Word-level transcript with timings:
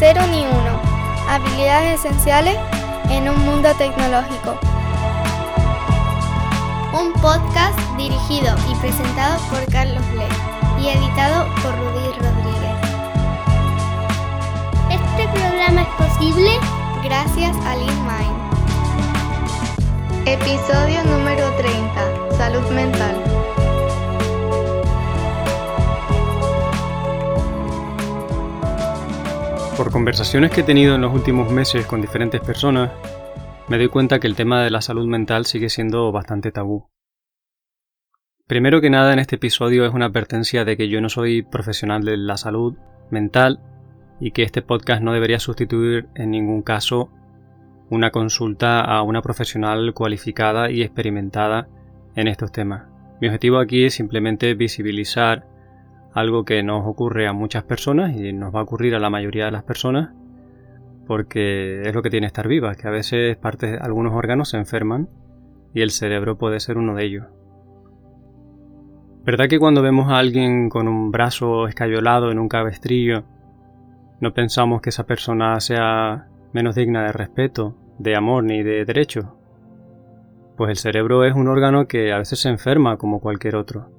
Cero 0.00 0.22
ni 0.30 0.40
uno. 0.46 0.80
Habilidades 1.28 2.02
esenciales 2.02 2.56
en 3.10 3.28
un 3.28 3.38
mundo 3.44 3.68
tecnológico. 3.76 4.58
Un 6.98 7.12
podcast 7.20 7.78
dirigido 7.98 8.56
y 8.70 8.74
presentado 8.76 9.38
por 9.50 9.62
Carlos 9.70 10.02
Le 10.14 10.26
y 10.82 10.88
editado 10.88 11.44
por 11.56 11.76
Rudy 11.76 12.12
Rodríguez. 12.18 12.78
Este 14.88 15.28
programa 15.38 15.82
es 15.82 15.88
posible 15.98 16.50
gracias 17.04 17.54
a 17.66 17.76
LeanMind. 17.76 18.40
Episodio 20.24 21.04
número 21.04 21.52
30. 21.58 22.38
Salud 22.38 22.66
mental. 22.70 23.39
Por 29.80 29.92
conversaciones 29.92 30.50
que 30.50 30.60
he 30.60 30.64
tenido 30.64 30.94
en 30.94 31.00
los 31.00 31.14
últimos 31.14 31.50
meses 31.50 31.86
con 31.86 32.02
diferentes 32.02 32.42
personas, 32.42 32.90
me 33.66 33.78
doy 33.78 33.88
cuenta 33.88 34.20
que 34.20 34.26
el 34.26 34.36
tema 34.36 34.62
de 34.62 34.68
la 34.68 34.82
salud 34.82 35.06
mental 35.06 35.46
sigue 35.46 35.70
siendo 35.70 36.12
bastante 36.12 36.52
tabú. 36.52 36.90
Primero 38.46 38.82
que 38.82 38.90
nada 38.90 39.10
en 39.14 39.20
este 39.20 39.36
episodio 39.36 39.86
es 39.86 39.94
una 39.94 40.04
advertencia 40.04 40.66
de 40.66 40.76
que 40.76 40.90
yo 40.90 41.00
no 41.00 41.08
soy 41.08 41.40
profesional 41.40 42.04
de 42.04 42.18
la 42.18 42.36
salud 42.36 42.76
mental 43.10 43.60
y 44.20 44.32
que 44.32 44.42
este 44.42 44.60
podcast 44.60 45.00
no 45.02 45.14
debería 45.14 45.38
sustituir 45.38 46.10
en 46.14 46.32
ningún 46.32 46.60
caso 46.60 47.10
una 47.88 48.10
consulta 48.10 48.82
a 48.82 49.00
una 49.00 49.22
profesional 49.22 49.94
cualificada 49.94 50.70
y 50.70 50.82
experimentada 50.82 51.68
en 52.16 52.28
estos 52.28 52.52
temas. 52.52 52.82
Mi 53.22 53.28
objetivo 53.28 53.58
aquí 53.58 53.86
es 53.86 53.94
simplemente 53.94 54.52
visibilizar 54.52 55.46
algo 56.12 56.44
que 56.44 56.62
nos 56.62 56.86
ocurre 56.86 57.26
a 57.26 57.32
muchas 57.32 57.64
personas 57.64 58.16
y 58.16 58.32
nos 58.32 58.54
va 58.54 58.60
a 58.60 58.62
ocurrir 58.64 58.94
a 58.94 58.98
la 58.98 59.10
mayoría 59.10 59.46
de 59.46 59.50
las 59.52 59.62
personas 59.62 60.10
porque 61.10 61.82
es 61.88 61.92
lo 61.92 62.02
que 62.02 62.10
tiene 62.10 62.28
estar 62.28 62.46
viva, 62.46 62.76
que 62.76 62.86
a 62.86 62.90
veces 62.92 63.36
partes, 63.36 63.80
algunos 63.80 64.14
órganos 64.14 64.50
se 64.50 64.58
enferman 64.58 65.08
y 65.74 65.82
el 65.82 65.90
cerebro 65.90 66.38
puede 66.38 66.60
ser 66.60 66.78
uno 66.78 66.94
de 66.94 67.04
ellos. 67.04 67.26
¿Verdad 69.24 69.48
que 69.48 69.58
cuando 69.58 69.82
vemos 69.82 70.08
a 70.08 70.18
alguien 70.18 70.68
con 70.68 70.86
un 70.86 71.10
brazo 71.10 71.66
escayolado 71.66 72.30
en 72.30 72.38
un 72.38 72.48
cabestrillo, 72.48 73.24
no 74.20 74.32
pensamos 74.34 74.82
que 74.82 74.90
esa 74.90 75.04
persona 75.04 75.58
sea 75.58 76.28
menos 76.52 76.76
digna 76.76 77.02
de 77.02 77.12
respeto, 77.12 77.76
de 77.98 78.14
amor 78.14 78.44
ni 78.44 78.62
de 78.62 78.84
derecho? 78.84 79.36
Pues 80.56 80.70
el 80.70 80.76
cerebro 80.76 81.24
es 81.24 81.34
un 81.34 81.48
órgano 81.48 81.88
que 81.88 82.12
a 82.12 82.18
veces 82.18 82.38
se 82.38 82.50
enferma 82.50 82.98
como 82.98 83.18
cualquier 83.18 83.56
otro. 83.56 83.90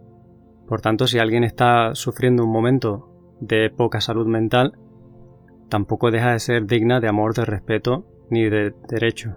Por 0.72 0.80
tanto, 0.80 1.06
si 1.06 1.20
alguien 1.20 1.44
está 1.44 1.96
sufriendo 1.96 2.46
un 2.46 2.50
momento 2.50 3.10
de 3.42 3.70
poca 3.70 4.00
salud 4.00 4.26
mental, 4.26 4.78
tampoco 5.68 6.12
deja 6.12 6.32
de 6.32 6.40
ser 6.40 6.66
digna 6.66 7.02
de 7.02 7.10
amor, 7.10 7.34
de 7.34 7.44
respeto 7.44 8.06
ni 8.30 8.50
de 8.50 8.74
derecho. 8.88 9.36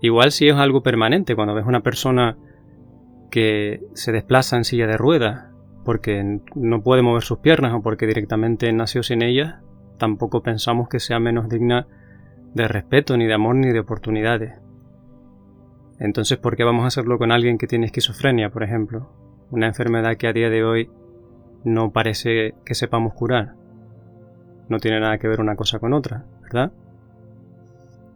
Igual 0.00 0.30
si 0.30 0.48
es 0.48 0.54
algo 0.54 0.84
permanente, 0.84 1.34
cuando 1.34 1.52
ves 1.54 1.66
una 1.66 1.82
persona 1.82 2.38
que 3.28 3.82
se 3.94 4.12
desplaza 4.12 4.56
en 4.56 4.62
silla 4.62 4.86
de 4.86 4.96
ruedas 4.96 5.48
porque 5.84 6.38
no 6.54 6.80
puede 6.84 7.02
mover 7.02 7.22
sus 7.22 7.38
piernas 7.38 7.74
o 7.74 7.82
porque 7.82 8.06
directamente 8.06 8.72
nació 8.72 9.02
sin 9.02 9.22
ellas, 9.22 9.56
tampoco 9.98 10.44
pensamos 10.44 10.88
que 10.88 11.00
sea 11.00 11.18
menos 11.18 11.48
digna 11.48 11.88
de 12.54 12.68
respeto, 12.68 13.16
ni 13.16 13.26
de 13.26 13.34
amor, 13.34 13.56
ni 13.56 13.72
de 13.72 13.80
oportunidades. 13.80 14.52
Entonces, 15.98 16.38
¿por 16.38 16.54
qué 16.54 16.62
vamos 16.62 16.84
a 16.84 16.86
hacerlo 16.86 17.18
con 17.18 17.32
alguien 17.32 17.58
que 17.58 17.66
tiene 17.66 17.86
esquizofrenia, 17.86 18.50
por 18.50 18.62
ejemplo? 18.62 19.10
Una 19.50 19.66
enfermedad 19.66 20.16
que 20.16 20.28
a 20.28 20.32
día 20.32 20.50
de 20.50 20.64
hoy 20.64 20.90
no 21.64 21.90
parece 21.90 22.54
que 22.64 22.74
sepamos 22.74 23.14
curar. 23.14 23.54
No 24.68 24.78
tiene 24.78 25.00
nada 25.00 25.18
que 25.18 25.28
ver 25.28 25.40
una 25.40 25.56
cosa 25.56 25.78
con 25.78 25.92
otra, 25.92 26.24
¿verdad? 26.42 26.72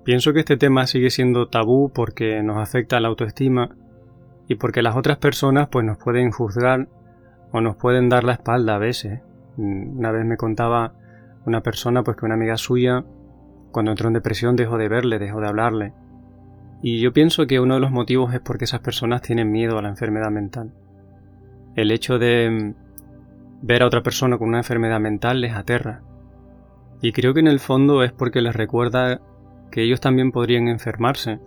Pienso 0.05 0.33
que 0.33 0.41
este 0.41 0.57
tema 0.57 0.87
sigue 0.87 1.11
siendo 1.11 1.49
tabú 1.49 1.91
porque 1.93 2.43
nos 2.43 2.59
afecta 2.59 3.01
la 3.01 3.09
autoestima 3.09 3.71
y 4.49 4.57
porque 4.57 4.83
las 4.83 4.97
otras 4.97 5.17
personas 5.19 5.69
pues 5.69 5.85
nos 5.85 5.99
pueden 5.99 6.31
juzgar 6.31 6.89
o 7.53 7.61
nos 7.61 7.77
pueden 7.77 8.09
dar 8.09 8.25
la 8.25 8.35
espalda 8.35 8.77
a 8.77 8.79
veces. 8.79 9.21
Una 9.57 10.13
vez 10.13 10.25
me 10.25 10.37
contaba 10.37 10.93
una 11.47 11.63
persona 11.63 12.03
pues 12.03 12.17
que 12.17 12.27
una 12.27 12.35
amiga 12.35 12.57
suya 12.57 13.05
cuando 13.73 13.91
entró 13.91 14.09
en 14.09 14.15
depresión 14.15 14.57
dejó 14.57 14.79
de 14.79 14.89
verle, 14.89 15.19
dejó 15.19 15.41
de 15.41 15.49
hablarle. 15.49 15.93
Y 16.83 17.01
yo 17.01 17.13
pienso 17.13 17.47
que 17.47 17.61
uno 17.61 17.75
de 17.75 17.81
los 17.81 17.91
motivos 17.91 18.35
es 18.35 18.41
porque 18.41 18.67
esas 18.67 18.81
personas 18.81 19.23
tienen 19.23 19.51
miedo 19.51 19.79
a 19.79 19.83
la 19.83 19.89
enfermedad 19.89 20.31
mental. 20.31 20.73
El 21.77 21.91
hecho 21.91 22.19
de 22.19 22.51
mm, 22.51 22.75
ver 23.63 23.83
a 23.83 23.87
otra 23.87 24.03
persona 24.03 24.39
con 24.39 24.49
una 24.49 24.59
enfermedad 24.59 25.01
mental 25.01 25.41
les 25.41 25.55
aterra. 25.55 26.03
Y 27.01 27.13
creo 27.13 27.35
que 27.35 27.41
en 27.41 27.49
el 27.49 27.61
fondo 27.61 28.03
es 28.03 28.13
porque 28.13 28.41
les 28.41 28.55
recuerda 28.55 29.21
que 29.71 29.83
ellos 29.83 30.01
también 30.01 30.33
podrían 30.33 30.69
enfermarse 30.69 31.41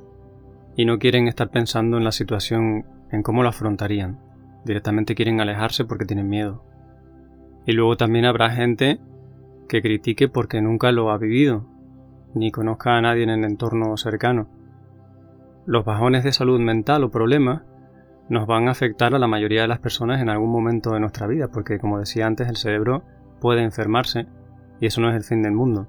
y 0.76 0.86
no 0.86 1.00
quieren 1.00 1.28
estar 1.28 1.50
pensando 1.50 1.98
en 1.98 2.04
la 2.04 2.12
situación, 2.12 2.86
en 3.12 3.24
cómo 3.24 3.42
lo 3.42 3.50
afrontarían. 3.50 4.20
Directamente 4.66 5.16
quieren 5.16 5.40
alejarse 5.40 5.86
porque 5.86 6.06
tienen 6.06 6.30
miedo. 6.30 6.64
Y 7.66 7.72
luego 7.72 7.98
también 7.98 8.26
habrá 8.26 8.50
gente 8.50 9.00
que 9.70 9.82
critique 9.82 10.28
porque 10.28 10.62
nunca 10.62 10.92
lo 10.92 11.12
ha 11.12 11.18
vivido, 11.18 11.66
ni 12.34 12.52
conozca 12.52 12.98
a 12.98 13.02
nadie 13.02 13.24
en 13.24 13.30
el 13.30 13.44
entorno 13.44 13.96
cercano. 13.98 14.48
Los 15.66 15.86
bajones 15.86 16.24
de 16.24 16.32
salud 16.32 16.60
mental 16.60 17.04
o 17.04 17.12
problemas 17.12 17.64
nos 18.30 18.46
van 18.46 18.68
a 18.68 18.72
afectar 18.72 19.16
a 19.16 19.20
la 19.20 19.28
mayoría 19.28 19.62
de 19.62 19.68
las 19.68 19.80
personas 19.80 20.22
en 20.22 20.30
algún 20.30 20.52
momento 20.52 20.92
de 20.92 21.00
nuestra 21.00 21.28
vida, 21.28 21.48
porque 21.48 21.80
como 21.80 22.00
decía 22.00 22.28
antes, 22.28 22.48
el 22.48 22.58
cerebro 22.58 23.04
puede 23.40 23.64
enfermarse 23.64 24.28
y 24.80 24.88
eso 24.88 25.02
no 25.02 25.10
es 25.10 25.16
el 25.16 25.24
fin 25.24 25.42
del 25.42 25.54
mundo. 25.54 25.88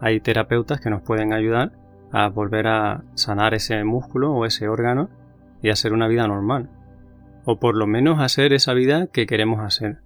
Hay 0.00 0.20
terapeutas 0.20 0.80
que 0.80 0.90
nos 0.90 1.02
pueden 1.02 1.32
ayudar 1.32 1.72
a 2.12 2.28
volver 2.28 2.66
a 2.66 3.04
sanar 3.14 3.54
ese 3.54 3.82
músculo 3.84 4.32
o 4.32 4.44
ese 4.44 4.68
órgano 4.68 5.08
y 5.62 5.70
hacer 5.70 5.92
una 5.92 6.08
vida 6.08 6.26
normal, 6.26 6.70
o 7.44 7.58
por 7.58 7.76
lo 7.76 7.86
menos 7.86 8.20
hacer 8.20 8.52
esa 8.52 8.74
vida 8.74 9.06
que 9.06 9.26
queremos 9.26 9.60
hacer. 9.60 9.98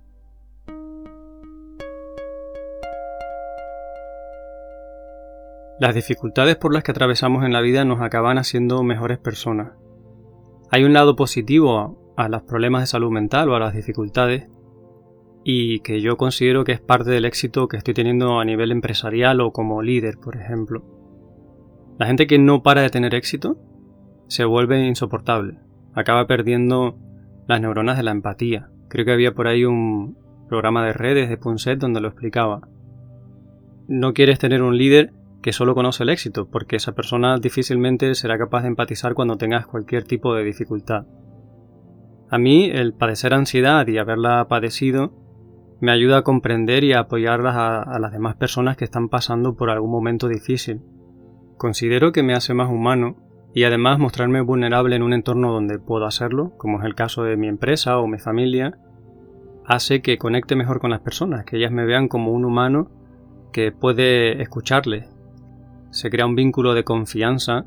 Las 5.80 5.94
dificultades 5.94 6.56
por 6.56 6.74
las 6.74 6.82
que 6.82 6.90
atravesamos 6.90 7.42
en 7.42 7.54
la 7.54 7.62
vida 7.62 7.86
nos 7.86 8.02
acaban 8.02 8.36
haciendo 8.36 8.82
mejores 8.82 9.18
personas, 9.18 9.72
hay 10.70 10.84
un 10.84 10.92
lado 10.92 11.16
positivo 11.16 12.14
a 12.16 12.28
los 12.28 12.42
problemas 12.42 12.82
de 12.82 12.86
salud 12.86 13.10
mental 13.10 13.48
o 13.48 13.56
a 13.56 13.60
las 13.60 13.74
dificultades 13.74 14.48
y 15.42 15.80
que 15.80 16.00
yo 16.00 16.16
considero 16.16 16.64
que 16.64 16.72
es 16.72 16.80
parte 16.80 17.10
del 17.10 17.24
éxito 17.24 17.66
que 17.66 17.76
estoy 17.76 17.94
teniendo 17.94 18.38
a 18.38 18.44
nivel 18.44 18.70
empresarial 18.70 19.40
o 19.40 19.52
como 19.52 19.82
líder, 19.82 20.18
por 20.18 20.36
ejemplo. 20.36 20.84
La 21.98 22.06
gente 22.06 22.26
que 22.26 22.38
no 22.38 22.62
para 22.62 22.82
de 22.82 22.90
tener 22.90 23.14
éxito 23.14 23.58
se 24.28 24.44
vuelve 24.44 24.86
insoportable, 24.86 25.58
acaba 25.94 26.26
perdiendo 26.26 26.96
las 27.48 27.60
neuronas 27.60 27.96
de 27.96 28.04
la 28.04 28.12
empatía. 28.12 28.70
Creo 28.88 29.04
que 29.04 29.12
había 29.12 29.34
por 29.34 29.48
ahí 29.48 29.64
un 29.64 30.16
programa 30.48 30.84
de 30.84 30.92
redes 30.92 31.28
de 31.28 31.36
Punset 31.36 31.78
donde 31.78 32.00
lo 32.00 32.08
explicaba. 32.08 32.60
No 33.88 34.12
quieres 34.12 34.38
tener 34.38 34.62
un 34.62 34.76
líder 34.76 35.12
que 35.42 35.52
solo 35.52 35.74
conoce 35.74 36.02
el 36.02 36.10
éxito, 36.10 36.48
porque 36.50 36.76
esa 36.76 36.92
persona 36.92 37.38
difícilmente 37.38 38.14
será 38.14 38.38
capaz 38.38 38.62
de 38.62 38.68
empatizar 38.68 39.14
cuando 39.14 39.36
tengas 39.36 39.66
cualquier 39.66 40.04
tipo 40.04 40.34
de 40.34 40.44
dificultad. 40.44 41.06
A 42.28 42.38
mí, 42.38 42.70
el 42.70 42.92
padecer 42.92 43.34
ansiedad 43.34 43.86
y 43.86 43.98
haberla 43.98 44.46
padecido 44.48 45.12
me 45.80 45.92
ayuda 45.92 46.18
a 46.18 46.22
comprender 46.22 46.84
y 46.84 46.92
a 46.92 47.00
apoyar 47.00 47.44
a, 47.46 47.82
a 47.82 47.98
las 47.98 48.12
demás 48.12 48.36
personas 48.36 48.76
que 48.76 48.84
están 48.84 49.08
pasando 49.08 49.56
por 49.56 49.70
algún 49.70 49.90
momento 49.90 50.28
difícil. 50.28 50.82
Considero 51.56 52.12
que 52.12 52.22
me 52.22 52.34
hace 52.34 52.52
más 52.52 52.70
humano 52.70 53.16
y 53.54 53.64
además 53.64 53.98
mostrarme 53.98 54.42
vulnerable 54.42 54.94
en 54.94 55.02
un 55.02 55.14
entorno 55.14 55.52
donde 55.52 55.78
puedo 55.78 56.04
hacerlo, 56.04 56.52
como 56.58 56.78
es 56.78 56.84
el 56.84 56.94
caso 56.94 57.24
de 57.24 57.36
mi 57.36 57.48
empresa 57.48 57.98
o 57.98 58.06
mi 58.06 58.18
familia, 58.18 58.78
hace 59.64 60.02
que 60.02 60.18
conecte 60.18 60.54
mejor 60.54 60.80
con 60.80 60.90
las 60.90 61.00
personas, 61.00 61.44
que 61.44 61.56
ellas 61.56 61.72
me 61.72 61.86
vean 61.86 62.08
como 62.08 62.32
un 62.32 62.44
humano 62.44 62.90
que 63.52 63.72
puede 63.72 64.42
escucharles 64.42 65.08
se 65.90 66.10
crea 66.10 66.26
un 66.26 66.36
vínculo 66.36 66.74
de 66.74 66.84
confianza 66.84 67.64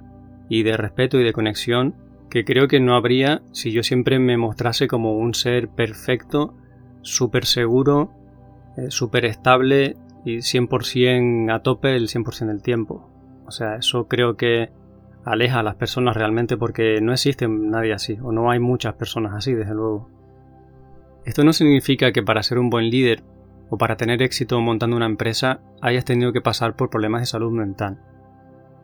y 0.50 0.64
de 0.64 0.78
respeto 0.78 1.20
y 1.20 1.24
de 1.24 1.34
conexión 1.34 1.96
que 2.30 2.46
creo 2.46 2.68
que 2.68 2.80
no 2.80 2.96
habría 2.96 3.44
si 3.52 3.72
yo 3.72 3.84
siempre 3.84 4.18
me 4.18 4.38
mostrase 4.38 4.88
como 4.88 5.18
un 5.18 5.36
ser 5.36 5.70
perfecto, 5.70 6.56
súper 7.02 7.46
seguro, 7.46 8.12
eh, 8.76 8.90
súper 8.90 9.26
estable 9.26 9.98
y 10.26 10.38
100% 10.38 11.54
a 11.54 11.62
tope 11.62 11.96
el 11.96 12.08
100% 12.08 12.48
del 12.48 12.64
tiempo. 12.64 13.08
O 13.46 13.52
sea, 13.52 13.76
eso 13.76 14.08
creo 14.08 14.36
que 14.36 14.72
aleja 15.26 15.60
a 15.60 15.64
las 15.64 15.76
personas 15.76 16.18
realmente 16.18 16.58
porque 16.58 17.02
no 17.02 17.14
existe 17.14 17.48
nadie 17.48 17.94
así, 17.94 18.18
o 18.22 18.32
no 18.32 18.50
hay 18.50 18.60
muchas 18.60 18.96
personas 18.96 19.34
así, 19.36 19.54
desde 19.54 19.76
luego. 19.76 20.10
Esto 21.26 21.44
no 21.44 21.54
significa 21.54 22.12
que 22.12 22.24
para 22.24 22.44
ser 22.44 22.58
un 22.58 22.70
buen 22.70 22.90
líder 22.90 23.24
o 23.70 23.78
para 23.78 23.96
tener 23.96 24.22
éxito 24.22 24.60
montando 24.60 24.96
una 24.98 25.06
empresa 25.06 25.62
hayas 25.82 26.04
tenido 26.04 26.34
que 26.34 26.42
pasar 26.42 26.76
por 26.76 26.90
problemas 26.90 27.22
de 27.22 27.28
salud 27.28 27.52
mental. 27.52 28.00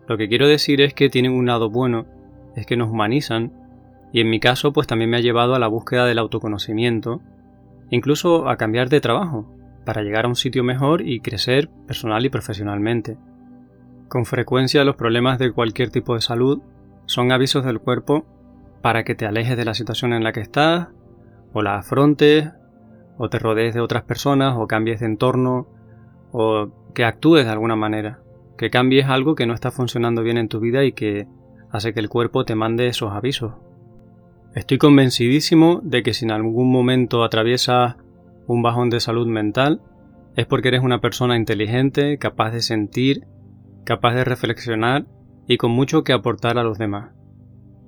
Lo 0.10 0.18
que 0.18 0.28
quiero 0.28 0.48
decir 0.48 0.82
es 0.82 0.96
que 0.96 1.08
tienen 1.08 1.34
un 1.34 1.46
lado 1.46 1.70
bueno, 1.70 2.08
es 2.56 2.66
que 2.66 2.76
nos 2.76 2.90
humanizan, 2.90 3.54
y 4.12 4.22
en 4.22 4.30
mi 4.32 4.40
caso 4.40 4.74
pues 4.74 4.88
también 4.88 5.12
me 5.12 5.18
ha 5.18 5.22
llevado 5.22 5.54
a 5.54 5.60
la 5.60 5.68
búsqueda 5.68 6.08
del 6.08 6.18
autoconocimiento, 6.18 7.22
incluso 7.92 8.50
a 8.50 8.58
cambiar 8.58 8.90
de 8.90 9.02
trabajo, 9.02 9.46
para 9.86 10.02
llegar 10.02 10.26
a 10.26 10.28
un 10.28 10.36
sitio 10.36 10.64
mejor 10.64 11.08
y 11.08 11.20
crecer 11.20 11.70
personal 11.86 12.26
y 12.26 12.30
profesionalmente. 12.30 13.18
Con 14.08 14.26
frecuencia 14.26 14.84
los 14.84 14.96
problemas 14.96 15.38
de 15.38 15.52
cualquier 15.52 15.92
tipo 15.92 16.16
de 16.16 16.22
salud 16.22 16.60
son 17.06 17.32
avisos 17.32 17.64
del 17.64 17.80
cuerpo 17.80 18.26
para 18.82 19.04
que 19.04 19.14
te 19.14 19.28
alejes 19.28 19.58
de 19.58 19.66
la 19.66 19.76
situación 19.76 20.14
en 20.14 20.24
la 20.24 20.32
que 20.32 20.42
estás, 20.42 20.88
o 21.54 21.62
la 21.62 21.78
afrontes, 21.78 22.50
o 23.20 23.30
te 23.30 23.38
rodees 23.38 23.76
de 23.76 23.82
otras 23.82 24.02
personas, 24.06 24.56
o 24.58 24.66
cambies 24.66 25.02
de 25.02 25.06
entorno, 25.06 25.68
o 26.32 26.70
que 26.96 27.06
actúes 27.06 27.46
de 27.46 27.52
alguna 27.52 27.76
manera, 27.76 28.22
que 28.60 28.70
cambies 28.70 29.06
algo 29.06 29.36
que 29.36 29.46
no 29.46 29.54
está 29.54 29.72
funcionando 29.72 30.22
bien 30.22 30.38
en 30.38 30.50
tu 30.50 30.60
vida 30.60 30.84
y 30.84 30.92
que 30.92 31.30
hace 31.72 31.94
que 31.94 32.02
el 32.02 32.10
cuerpo 32.10 32.44
te 32.44 32.56
mande 32.56 32.88
esos 32.88 33.14
avisos. 33.14 33.54
Estoy 34.54 34.78
convencidísimo 34.78 35.80
de 35.82 36.04
que 36.04 36.14
si 36.14 36.26
en 36.26 36.32
algún 36.32 36.70
momento 36.70 37.24
atraviesas 37.24 37.96
un 38.48 38.62
bajón 38.62 38.90
de 38.90 39.00
salud 39.00 39.28
mental, 39.28 39.82
es 40.36 40.46
porque 40.46 40.68
eres 40.68 40.84
una 40.84 41.00
persona 41.00 41.38
inteligente, 41.38 42.18
capaz 42.18 42.52
de 42.52 42.62
sentir, 42.62 43.24
capaz 43.86 44.14
de 44.14 44.26
reflexionar 44.26 45.08
y 45.48 45.56
con 45.56 45.72
mucho 45.72 46.04
que 46.04 46.12
aportar 46.12 46.58
a 46.58 46.64
los 46.64 46.78
demás. 46.78 47.14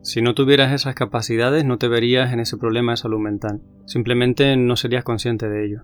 Si 0.04 0.22
no 0.22 0.36
tuvieras 0.36 0.72
esas 0.72 0.96
capacidades 0.96 1.66
no 1.66 1.80
te 1.80 1.90
verías 1.90 2.32
en 2.32 2.40
ese 2.40 2.56
problema 2.56 2.94
de 2.94 2.98
salud 2.98 3.20
mental, 3.20 3.62
simplemente 3.86 4.56
no 4.56 4.78
serías 4.78 5.04
consciente 5.04 5.50
de 5.50 5.66
ello. 5.66 5.82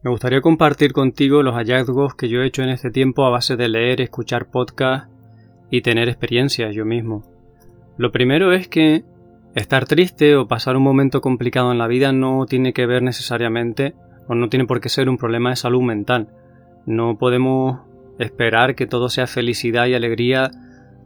Me 0.00 0.10
gustaría 0.10 0.40
compartir 0.40 0.92
contigo 0.92 1.42
los 1.42 1.56
hallazgos 1.56 2.14
que 2.14 2.28
yo 2.28 2.40
he 2.40 2.46
hecho 2.46 2.62
en 2.62 2.68
este 2.68 2.90
tiempo 2.90 3.26
a 3.26 3.30
base 3.30 3.56
de 3.56 3.68
leer, 3.68 4.00
escuchar 4.00 4.46
podcasts 4.46 5.08
y 5.70 5.82
tener 5.82 6.08
experiencias 6.08 6.72
yo 6.72 6.84
mismo. 6.84 7.24
Lo 7.96 8.12
primero 8.12 8.52
es 8.52 8.68
que 8.68 9.04
estar 9.56 9.86
triste 9.86 10.36
o 10.36 10.46
pasar 10.46 10.76
un 10.76 10.84
momento 10.84 11.20
complicado 11.20 11.72
en 11.72 11.78
la 11.78 11.88
vida 11.88 12.12
no 12.12 12.46
tiene 12.46 12.72
que 12.72 12.86
ver 12.86 13.02
necesariamente 13.02 13.96
o 14.28 14.36
no 14.36 14.48
tiene 14.48 14.66
por 14.66 14.80
qué 14.80 14.88
ser 14.88 15.08
un 15.08 15.18
problema 15.18 15.50
de 15.50 15.56
salud 15.56 15.82
mental. 15.82 16.28
No 16.86 17.18
podemos 17.18 17.80
esperar 18.20 18.76
que 18.76 18.86
todo 18.86 19.08
sea 19.08 19.26
felicidad 19.26 19.86
y 19.86 19.94
alegría 19.94 20.52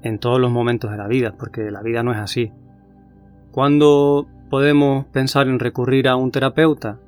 en 0.03 0.19
todos 0.19 0.39
los 0.39 0.51
momentos 0.51 0.91
de 0.91 0.99
la 0.99 1.09
vida, 1.09 1.35
porque 1.39 1.71
la 1.71 1.81
vida 1.81 2.03
no 2.03 2.13
es 2.13 2.19
así. 2.19 2.53
¿Cuándo 3.53 4.27
podemos 4.51 5.07
pensar 5.07 5.49
en 5.49 5.61
recurrir 5.61 6.09
a 6.09 6.17
un 6.17 6.31
terapeuta? 6.31 6.99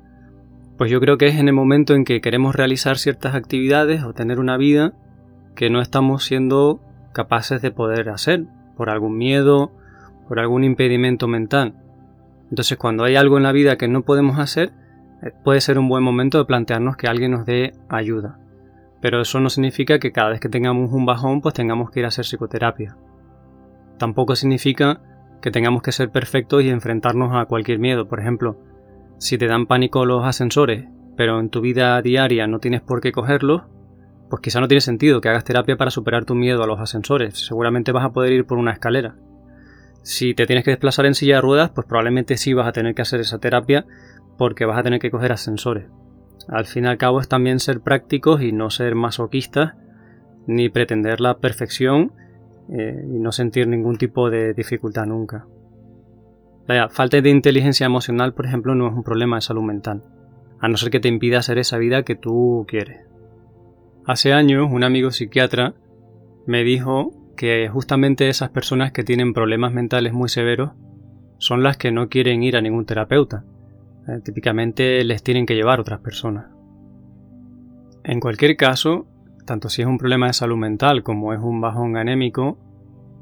Pues 0.77 0.91
yo 0.91 0.99
creo 0.99 1.17
que 1.17 1.27
es 1.27 1.35
en 1.35 1.47
el 1.47 1.53
momento 1.53 1.93
en 1.95 2.03
que 2.03 2.19
queremos 2.19 2.53
realizar 2.53 2.97
ciertas 2.97 3.33
actividades 3.33 4.03
o 4.03 4.13
tener 4.13 4.39
una 4.39 4.57
vida 4.57 4.93
que 5.55 5.69
no 5.69 5.79
estamos 5.79 6.25
siendo 6.25 6.81
capaces 7.13 7.61
de 7.61 7.71
poder 7.71 8.09
hacer, 8.09 8.45
por 8.75 8.89
algún 8.89 9.17
miedo, 9.17 9.71
por 10.27 10.39
algún 10.39 10.65
impedimento 10.65 11.29
mental. 11.29 11.75
Entonces 12.49 12.77
cuando 12.77 13.05
hay 13.05 13.15
algo 13.15 13.37
en 13.37 13.43
la 13.43 13.53
vida 13.53 13.77
que 13.77 13.87
no 13.87 14.01
podemos 14.01 14.37
hacer, 14.37 14.73
eh, 15.23 15.31
puede 15.45 15.61
ser 15.61 15.79
un 15.79 15.87
buen 15.87 16.03
momento 16.03 16.39
de 16.39 16.45
plantearnos 16.45 16.97
que 16.97 17.07
alguien 17.07 17.31
nos 17.31 17.45
dé 17.45 17.73
ayuda. 17.87 18.37
Pero 18.99 19.21
eso 19.21 19.39
no 19.39 19.49
significa 19.49 19.99
que 19.99 20.11
cada 20.11 20.31
vez 20.31 20.41
que 20.41 20.49
tengamos 20.49 20.91
un 20.91 21.05
bajón 21.05 21.39
pues 21.39 21.53
tengamos 21.53 21.89
que 21.89 22.01
ir 22.01 22.05
a 22.05 22.09
hacer 22.09 22.25
psicoterapia. 22.25 22.97
Tampoco 23.97 24.35
significa 24.35 24.99
que 25.41 25.51
tengamos 25.51 25.83
que 25.83 25.93
ser 25.93 26.09
perfectos 26.09 26.63
y 26.63 26.69
enfrentarnos 26.69 27.33
a 27.33 27.45
cualquier 27.45 27.79
miedo. 27.79 28.09
Por 28.09 28.19
ejemplo, 28.19 28.57
si 29.17 29.37
te 29.37 29.47
dan 29.47 29.65
pánico 29.65 30.05
los 30.05 30.25
ascensores, 30.25 30.85
pero 31.15 31.39
en 31.39 31.49
tu 31.49 31.61
vida 31.61 32.01
diaria 32.01 32.47
no 32.47 32.59
tienes 32.59 32.81
por 32.81 33.01
qué 33.01 33.11
cogerlos, 33.11 33.63
pues 34.29 34.41
quizá 34.41 34.59
no 34.59 34.67
tiene 34.67 34.81
sentido 34.81 35.21
que 35.21 35.29
hagas 35.29 35.43
terapia 35.43 35.77
para 35.77 35.91
superar 35.91 36.25
tu 36.25 36.35
miedo 36.35 36.63
a 36.63 36.67
los 36.67 36.79
ascensores. 36.79 37.45
Seguramente 37.45 37.91
vas 37.91 38.05
a 38.05 38.11
poder 38.11 38.33
ir 38.33 38.45
por 38.45 38.57
una 38.57 38.71
escalera. 38.71 39.15
Si 40.01 40.33
te 40.33 40.45
tienes 40.45 40.63
que 40.63 40.71
desplazar 40.71 41.05
en 41.05 41.15
silla 41.15 41.35
de 41.35 41.41
ruedas, 41.41 41.71
pues 41.71 41.87
probablemente 41.87 42.37
sí 42.37 42.53
vas 42.53 42.67
a 42.67 42.71
tener 42.71 42.93
que 42.93 43.01
hacer 43.01 43.19
esa 43.19 43.39
terapia 43.39 43.85
porque 44.37 44.65
vas 44.65 44.77
a 44.77 44.83
tener 44.83 44.99
que 44.99 45.11
coger 45.11 45.31
ascensores. 45.31 45.87
Al 46.47 46.65
fin 46.65 46.85
y 46.85 46.87
al 46.87 46.97
cabo 46.97 47.21
es 47.21 47.27
también 47.27 47.59
ser 47.59 47.81
prácticos 47.81 48.41
y 48.41 48.51
no 48.51 48.69
ser 48.69 48.93
masoquistas, 48.93 49.73
ni 50.47 50.69
pretender 50.69 51.21
la 51.21 51.37
perfección 51.39 52.13
eh, 52.69 53.03
y 53.07 53.19
no 53.19 53.31
sentir 53.31 53.67
ningún 53.67 53.97
tipo 53.97 54.29
de 54.29 54.53
dificultad 54.53 55.05
nunca. 55.05 55.47
La 56.67 56.89
falta 56.89 57.21
de 57.21 57.29
inteligencia 57.29 57.85
emocional, 57.85 58.33
por 58.33 58.45
ejemplo, 58.45 58.73
no 58.73 58.87
es 58.87 58.93
un 58.93 59.03
problema 59.03 59.37
de 59.37 59.41
salud 59.41 59.61
mental, 59.61 60.03
a 60.59 60.67
no 60.67 60.77
ser 60.77 60.89
que 60.89 60.99
te 60.99 61.07
impida 61.07 61.39
hacer 61.39 61.59
esa 61.59 61.77
vida 61.77 62.03
que 62.03 62.15
tú 62.15 62.65
quieres. 62.67 63.01
Hace 64.05 64.33
años 64.33 64.69
un 64.71 64.83
amigo 64.83 65.11
psiquiatra 65.11 65.75
me 66.47 66.63
dijo 66.63 67.11
que 67.37 67.69
justamente 67.69 68.29
esas 68.29 68.49
personas 68.49 68.91
que 68.91 69.03
tienen 69.03 69.33
problemas 69.33 69.73
mentales 69.73 70.13
muy 70.13 70.29
severos 70.29 70.71
son 71.37 71.63
las 71.63 71.77
que 71.77 71.91
no 71.91 72.09
quieren 72.09 72.41
ir 72.43 72.55
a 72.55 72.61
ningún 72.61 72.85
terapeuta. 72.85 73.43
Eh, 74.07 74.21
típicamente 74.23 75.03
les 75.03 75.21
tienen 75.21 75.45
que 75.45 75.55
llevar 75.55 75.79
otras 75.79 75.99
personas. 75.99 76.47
En 78.03 78.19
cualquier 78.19 78.55
caso, 78.55 79.07
tanto 79.45 79.69
si 79.69 79.81
es 79.81 79.87
un 79.87 79.97
problema 79.97 80.27
de 80.27 80.33
salud 80.33 80.57
mental 80.57 81.03
como 81.03 81.33
es 81.33 81.39
un 81.39 81.61
bajón 81.61 81.97
anémico, 81.97 82.57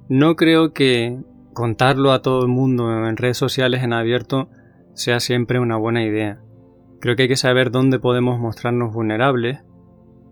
no 0.10 0.36
creo 0.36 0.74
que 0.74 1.18
contarlo 1.54 2.12
a 2.12 2.22
todo 2.22 2.42
el 2.42 2.48
mundo 2.50 3.08
en 3.08 3.18
redes 3.18 3.38
sociales 3.38 3.84
en 3.84 3.94
abierto 3.94 4.50
sea 4.94 5.20
siempre 5.20 5.60
una 5.60 5.78
buena 5.78 6.04
idea. 6.04 6.40
Creo 7.00 7.16
que 7.16 7.24
hay 7.24 7.28
que 7.28 7.36
saber 7.36 7.72
dónde 7.72 8.00
podemos 8.00 8.40
mostrarnos 8.40 8.94
vulnerables 8.94 9.64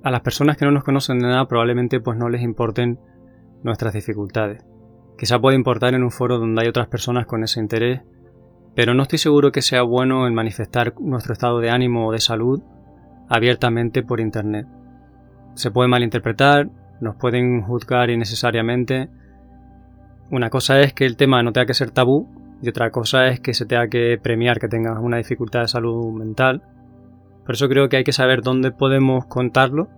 a 0.03 0.11
las 0.11 0.21
personas 0.21 0.57
que 0.57 0.65
no 0.65 0.71
nos 0.71 0.83
conocen 0.83 1.19
de 1.19 1.27
nada 1.27 1.47
probablemente 1.47 1.99
pues 1.99 2.17
no 2.17 2.29
les 2.29 2.41
importen 2.41 2.99
nuestras 3.63 3.93
dificultades. 3.93 4.63
Quizá 5.17 5.39
puede 5.39 5.55
importar 5.55 5.93
en 5.93 6.03
un 6.03 6.11
foro 6.11 6.39
donde 6.39 6.61
hay 6.63 6.67
otras 6.67 6.87
personas 6.87 7.27
con 7.27 7.43
ese 7.43 7.59
interés, 7.59 8.01
pero 8.75 8.93
no 8.93 9.03
estoy 9.03 9.19
seguro 9.19 9.51
que 9.51 9.61
sea 9.61 9.83
bueno 9.83 10.25
el 10.25 10.33
manifestar 10.33 10.95
nuestro 10.99 11.33
estado 11.33 11.59
de 11.59 11.69
ánimo 11.69 12.07
o 12.07 12.11
de 12.11 12.19
salud 12.19 12.61
abiertamente 13.29 14.01
por 14.03 14.19
internet. 14.19 14.67
Se 15.53 15.71
puede 15.71 15.89
malinterpretar, 15.89 16.69
nos 17.01 17.15
pueden 17.15 17.61
juzgar 17.61 18.09
innecesariamente. 18.09 19.09
Una 20.31 20.49
cosa 20.49 20.81
es 20.81 20.93
que 20.93 21.05
el 21.05 21.17
tema 21.17 21.43
no 21.43 21.53
tenga 21.53 21.67
que 21.67 21.73
ser 21.73 21.91
tabú 21.91 22.27
y 22.61 22.69
otra 22.69 22.89
cosa 22.89 23.27
es 23.27 23.39
que 23.39 23.53
se 23.53 23.65
tenga 23.65 23.87
que 23.87 24.19
premiar 24.21 24.59
que 24.59 24.67
tengas 24.67 24.97
una 24.99 25.17
dificultad 25.17 25.61
de 25.61 25.67
salud 25.67 26.11
mental 26.13 26.63
por 27.45 27.55
eso 27.55 27.67
creo 27.67 27.89
que 27.89 27.97
hay 27.97 28.03
que 28.03 28.13
saber 28.13 28.41
dónde 28.41 28.71
podemos 28.71 29.25
contarlo 29.25 29.89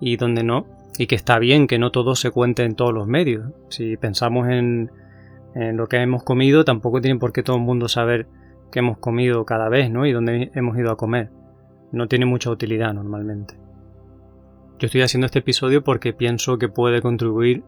y 0.00 0.16
dónde 0.16 0.42
no. 0.42 0.66
Y 0.98 1.06
que 1.06 1.14
está 1.14 1.38
bien 1.38 1.66
que 1.66 1.78
no 1.78 1.90
todo 1.90 2.14
se 2.14 2.30
cuente 2.30 2.64
en 2.64 2.74
todos 2.74 2.92
los 2.92 3.06
medios. 3.06 3.46
Si 3.70 3.96
pensamos 3.96 4.48
en, 4.48 4.90
lo 5.54 5.88
que 5.88 5.96
hemos 5.96 6.22
comido, 6.22 6.64
tampoco 6.64 7.00
tiene 7.00 7.18
por 7.18 7.32
qué 7.32 7.42
todo 7.42 7.56
el 7.56 7.62
mundo 7.62 7.88
saber 7.88 8.26
qué 8.70 8.78
hemos 8.80 8.98
comido 8.98 9.44
cada 9.44 9.68
vez, 9.68 9.90
¿no? 9.90 10.06
Y 10.06 10.12
dónde 10.12 10.50
hemos 10.54 10.78
ido 10.78 10.90
a 10.90 10.96
comer. 10.96 11.30
No 11.92 12.08
tiene 12.08 12.26
mucha 12.26 12.50
utilidad 12.50 12.92
normalmente. 12.94 13.54
Yo 14.78 14.86
estoy 14.86 15.02
haciendo 15.02 15.26
este 15.26 15.40
episodio 15.40 15.82
porque 15.82 16.12
pienso 16.12 16.58
que 16.58 16.68
puede 16.68 17.02
contribuir 17.02 17.64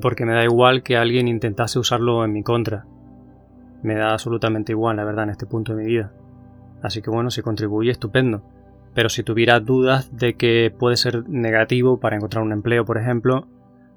porque 0.00 0.24
me 0.24 0.34
da 0.34 0.44
igual 0.44 0.82
que 0.82 0.96
alguien 0.96 1.28
intentase 1.28 1.78
usarlo 1.78 2.24
en 2.24 2.32
mi 2.32 2.42
contra. 2.42 2.86
Me 3.82 3.94
da 3.94 4.12
absolutamente 4.12 4.72
igual, 4.72 4.96
la 4.96 5.04
verdad, 5.04 5.24
en 5.24 5.30
este 5.30 5.46
punto 5.46 5.74
de 5.74 5.82
mi 5.82 5.88
vida. 5.88 6.12
Así 6.82 7.02
que 7.02 7.10
bueno, 7.10 7.30
si 7.30 7.42
contribuye, 7.42 7.90
estupendo 7.90 8.42
pero 8.96 9.10
si 9.10 9.22
tuviera 9.22 9.60
dudas 9.60 10.16
de 10.16 10.38
que 10.38 10.74
puede 10.76 10.96
ser 10.96 11.28
negativo 11.28 12.00
para 12.00 12.16
encontrar 12.16 12.42
un 12.42 12.52
empleo, 12.52 12.86
por 12.86 12.96
ejemplo, 12.96 13.46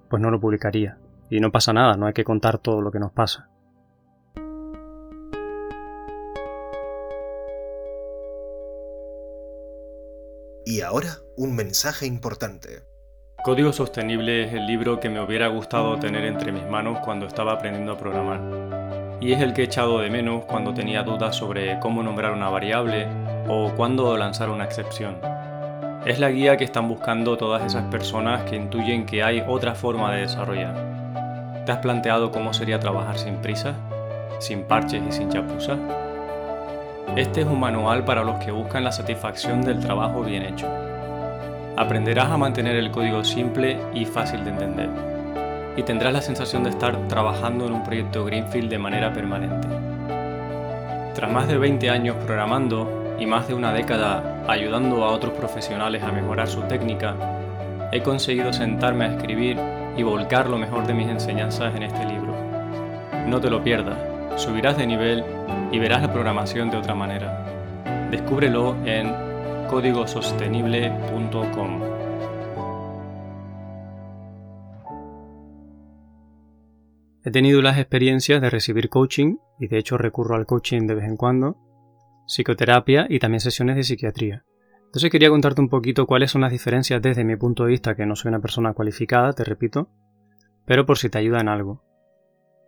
pues 0.10 0.22
no 0.22 0.30
lo 0.30 0.42
publicaría. 0.42 0.98
Y 1.30 1.40
no 1.40 1.54
pasa 1.54 1.72
nada, 1.72 1.96
no 1.96 2.06
hay 2.06 2.12
que 2.12 2.26
contar 2.26 2.58
todo 2.58 2.82
lo 2.82 2.92
que 2.92 3.00
nos 3.00 3.14
pasa. 3.14 3.50
Y 10.66 10.82
ahora, 10.82 11.20
un 11.38 11.56
mensaje 11.56 12.06
importante. 12.06 12.84
Código 13.42 13.72
Sostenible 13.72 14.44
es 14.44 14.54
el 14.54 14.68
libro 14.68 15.00
que 15.00 15.10
me 15.10 15.22
hubiera 15.22 15.48
gustado 15.48 15.98
tener 15.98 16.26
entre 16.26 16.52
mis 16.52 16.66
manos 16.66 17.00
cuando 17.00 17.26
estaba 17.26 17.54
aprendiendo 17.54 17.94
a 17.94 17.98
programar. 17.98 18.42
Y 19.22 19.32
es 19.32 19.40
el 19.40 19.54
que 19.54 19.62
he 19.62 19.66
echado 19.66 20.00
de 20.00 20.10
menos 20.10 20.44
cuando 20.44 20.74
tenía 20.74 21.04
dudas 21.04 21.38
sobre 21.38 21.80
cómo 21.80 22.04
nombrar 22.04 22.34
una 22.34 22.50
variable 22.50 23.08
o 23.48 23.72
cuándo 23.78 24.18
lanzar 24.18 24.50
una 24.50 24.66
excepción. 24.66 25.16
Es 26.06 26.20
la 26.20 26.30
guía 26.32 26.58
que 26.58 26.66
están 26.66 26.90
buscando 26.90 27.38
todas 27.38 27.64
esas 27.64 27.86
personas 27.86 28.44
que 28.44 28.58
intuyen 28.58 29.06
que 29.06 29.24
hay 29.24 29.42
otra 29.48 29.74
forma 29.74 30.12
de 30.12 30.22
desarrollar. 30.22 31.64
¿Te 31.66 31.72
has 31.72 31.78
planteado 31.78 32.32
cómo 32.32 32.54
sería 32.54 32.82
trabajar 32.82 33.18
sin 33.18 33.36
prisa, 33.38 33.74
sin 34.40 34.64
parches 34.64 35.02
y 35.08 35.12
sin 35.14 35.30
chapuzas? 35.30 35.80
Este 37.16 37.42
es 37.42 37.48
un 37.48 37.62
manual 37.62 38.04
para 38.04 38.26
los 38.26 38.44
que 38.44 38.52
buscan 38.52 38.84
la 38.84 38.92
satisfacción 38.92 39.62
del 39.62 39.80
trabajo 39.80 40.24
bien 40.24 40.44
hecho. 40.44 40.89
Aprenderás 41.80 42.30
a 42.30 42.36
mantener 42.36 42.76
el 42.76 42.92
código 42.92 43.24
simple 43.24 43.80
y 43.94 44.04
fácil 44.04 44.44
de 44.44 44.50
entender. 44.50 44.90
Y 45.78 45.84
tendrás 45.84 46.12
la 46.12 46.22
sensación 46.22 46.66
de 46.66 46.72
estar 46.72 47.08
trabajando 47.08 47.68
en 47.68 47.72
un 47.72 47.84
proyecto 47.86 48.26
Greenfield 48.26 48.70
de 48.70 48.78
manera 48.78 49.14
permanente. 49.14 49.70
Tras 51.16 51.32
más 51.32 51.48
de 51.48 51.58
20 51.58 51.90
años 51.90 52.18
programando, 52.26 53.16
y 53.18 53.26
más 53.26 53.48
de 53.48 53.54
una 53.54 53.72
década 53.72 54.44
ayudando 54.50 55.06
a 55.06 55.12
otros 55.12 55.32
profesionales 55.36 56.04
a 56.04 56.12
mejorar 56.12 56.50
su 56.50 56.64
técnica, 56.64 57.16
he 57.94 58.02
conseguido 58.02 58.52
sentarme 58.52 59.06
a 59.06 59.16
escribir 59.16 59.58
y 59.96 60.04
volcar 60.04 60.50
lo 60.50 60.58
mejor 60.58 60.86
de 60.86 60.94
mis 60.94 61.08
enseñanzas 61.08 61.74
en 61.78 61.84
este 61.84 62.06
libro. 62.06 62.36
No 63.26 63.40
te 63.40 63.50
lo 63.50 63.64
pierdas, 63.64 63.98
subirás 64.36 64.76
de 64.76 64.86
nivel 64.86 65.24
y 65.72 65.80
verás 65.80 66.02
la 66.02 66.12
programación 66.12 66.70
de 66.72 66.76
otra 66.76 66.94
manera. 66.94 67.46
Descúbrelo 68.12 68.76
en 68.84 69.29
códigosostenible.com. 69.70 71.82
He 77.24 77.32
tenido 77.32 77.62
las 77.62 77.78
experiencias 77.78 78.42
de 78.42 78.50
recibir 78.50 78.90
coaching, 78.90 79.38
y 79.60 79.68
de 79.68 79.78
hecho 79.78 79.96
recurro 79.98 80.36
al 80.36 80.48
coaching 80.48 80.88
de 80.88 80.96
vez 80.96 81.06
en 81.06 81.18
cuando, 81.18 81.58
psicoterapia 82.26 83.06
y 83.10 83.20
también 83.20 83.42
sesiones 83.42 83.76
de 83.76 83.84
psiquiatría. 83.84 84.44
Entonces 84.86 85.12
quería 85.12 85.30
contarte 85.30 85.62
un 85.62 85.70
poquito 85.70 86.08
cuáles 86.08 86.32
son 86.32 86.42
las 86.42 86.52
diferencias 86.52 87.00
desde 87.00 87.24
mi 87.24 87.36
punto 87.36 87.66
de 87.66 87.70
vista, 87.70 87.96
que 87.96 88.08
no 88.08 88.16
soy 88.16 88.30
una 88.30 88.40
persona 88.40 88.74
cualificada, 88.74 89.34
te 89.34 89.44
repito, 89.44 89.90
pero 90.66 90.88
por 90.88 90.98
si 90.98 91.10
te 91.10 91.20
ayuda 91.20 91.42
en 91.42 91.48
algo. 91.48 91.84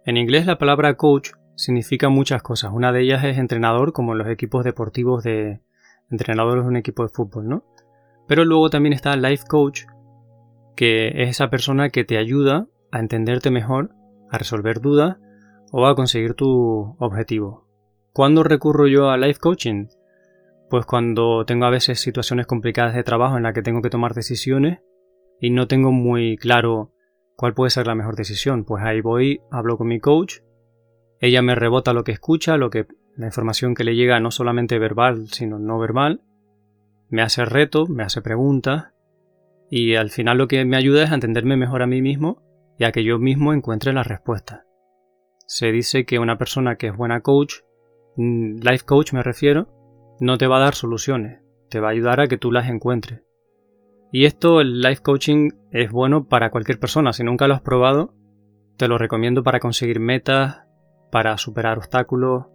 En 0.06 0.18
inglés 0.18 0.46
la 0.46 0.60
palabra 0.60 0.98
coach 0.98 1.32
significa 1.56 2.10
muchas 2.10 2.44
cosas. 2.44 2.70
Una 2.72 2.92
de 2.92 3.02
ellas 3.02 3.24
es 3.24 3.40
entrenador, 3.40 3.92
como 3.92 4.12
en 4.12 4.20
los 4.20 4.28
equipos 4.28 4.64
deportivos 4.64 5.24
de 5.24 5.62
entrenadores 6.12 6.64
de 6.64 6.70
un 6.70 6.76
equipo 6.76 7.04
de 7.04 7.10
fútbol, 7.10 7.48
¿no? 7.48 7.64
Pero 8.28 8.46
luego 8.46 8.70
también 8.70 8.94
está 8.94 9.16
life 9.16 9.46
coach, 9.48 9.84
que 10.76 11.08
es 11.24 11.30
esa 11.30 11.50
persona 11.50 11.90
que 11.90 12.04
te 12.04 12.18
ayuda 12.18 12.68
a 12.92 13.00
entenderte 13.00 13.52
mejor, 13.52 13.92
a 14.30 14.38
resolver 14.38 14.82
dudas 14.82 15.18
o 15.72 15.88
a 15.88 15.96
conseguir 15.96 16.34
tu 16.34 16.96
objetivo. 17.00 17.68
¿Cuándo 18.14 18.44
recurro 18.44 18.88
yo 18.88 19.10
a 19.10 19.18
life 19.18 19.40
coaching? 19.40 19.88
Pues 20.70 20.86
cuando 20.86 21.46
tengo 21.46 21.66
a 21.66 21.70
veces 21.70 22.00
situaciones 22.00 22.46
complicadas 22.46 22.94
de 22.94 23.04
trabajo 23.04 23.38
en 23.38 23.44
las 23.44 23.54
que 23.54 23.62
tengo 23.62 23.82
que 23.82 23.90
tomar 23.90 24.14
decisiones 24.14 24.80
y 25.40 25.50
no 25.50 25.68
tengo 25.68 25.92
muy 25.92 26.38
claro 26.38 26.92
cuál 27.36 27.54
puede 27.54 27.72
ser 27.72 27.88
la 27.88 27.96
mejor 27.96 28.16
decisión. 28.16 28.64
Pues 28.64 28.84
ahí 28.84 29.02
voy, 29.02 29.42
hablo 29.50 29.78
con 29.78 29.88
mi 29.88 30.00
coach, 30.00 30.40
ella 31.22 31.42
me 31.44 31.56
rebota 31.56 31.94
lo 31.94 32.04
que 32.04 32.12
escucha, 32.12 32.58
lo 32.58 32.70
que 32.72 32.88
la 33.16 33.28
información 33.28 33.76
que 33.76 33.84
le 33.84 33.96
llega 33.96 34.20
no 34.20 34.32
solamente 34.32 34.80
verbal, 34.80 35.28
sino 35.28 35.60
no 35.60 35.78
verbal, 35.78 36.22
me 37.10 37.22
hace 37.22 37.46
reto, 37.46 37.86
me 37.88 38.04
hace 38.04 38.22
preguntas 38.22 38.94
y 39.70 39.96
al 39.96 40.10
final 40.10 40.40
lo 40.40 40.48
que 40.48 40.66
me 40.66 40.78
ayuda 40.78 41.04
es 41.04 41.12
a 41.12 41.16
entenderme 41.16 41.58
mejor 41.58 41.84
a 41.84 41.88
mí 41.88 42.02
mismo 42.02 42.42
y 42.78 42.86
a 42.86 42.92
que 42.92 43.04
yo 43.04 43.20
mismo 43.20 43.54
encuentre 43.54 43.94
la 43.94 44.04
respuesta. 44.04 44.66
Se 45.46 45.72
dice 45.72 46.06
que 46.06 46.18
una 46.18 46.38
persona 46.38 46.78
que 46.78 46.88
es 46.88 46.98
buena 46.98 47.22
coach, 47.22 47.56
mm, 48.16 48.56
life 48.62 48.86
coach 48.86 49.14
me 49.14 49.22
refiero, 49.22 49.68
no 50.20 50.38
te 50.38 50.48
va 50.48 50.58
a 50.58 50.62
dar 50.62 50.74
soluciones, 50.74 51.42
te 51.70 51.80
va 51.80 51.90
a 51.90 51.92
ayudar 51.92 52.20
a 52.20 52.28
que 52.28 52.38
tú 52.38 52.52
las 52.52 52.68
encuentres. 52.68 53.22
Y 54.12 54.26
esto, 54.26 54.60
el 54.60 54.82
life 54.82 55.02
coaching, 55.02 55.52
es 55.72 55.92
bueno 55.92 56.28
para 56.28 56.50
cualquier 56.50 56.80
persona. 56.80 57.14
Si 57.14 57.24
nunca 57.24 57.48
lo 57.48 57.54
has 57.54 57.62
probado, 57.62 58.14
te 58.78 58.88
lo 58.88 58.98
recomiendo 58.98 59.44
para 59.44 59.60
conseguir 59.60 60.00
metas, 60.00 60.64
para 61.12 61.38
superar 61.38 61.78
obstáculos, 61.78 62.46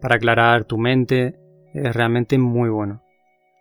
para 0.00 0.16
aclarar 0.16 0.64
tu 0.64 0.78
mente. 0.78 1.38
Es 1.72 1.94
realmente 1.94 2.38
muy 2.38 2.68
bueno. 2.68 3.02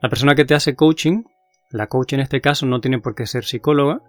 La 0.02 0.10
persona 0.10 0.36
que 0.36 0.46
te 0.46 0.54
hace 0.54 0.76
coaching, 0.76 1.24
la 1.72 1.88
coach 1.88 2.14
en 2.14 2.20
este 2.20 2.42
caso, 2.42 2.66
no 2.66 2.80
tiene 2.80 3.00
por 3.00 3.16
qué 3.16 3.26
ser 3.26 3.44
psicóloga. 3.44 4.02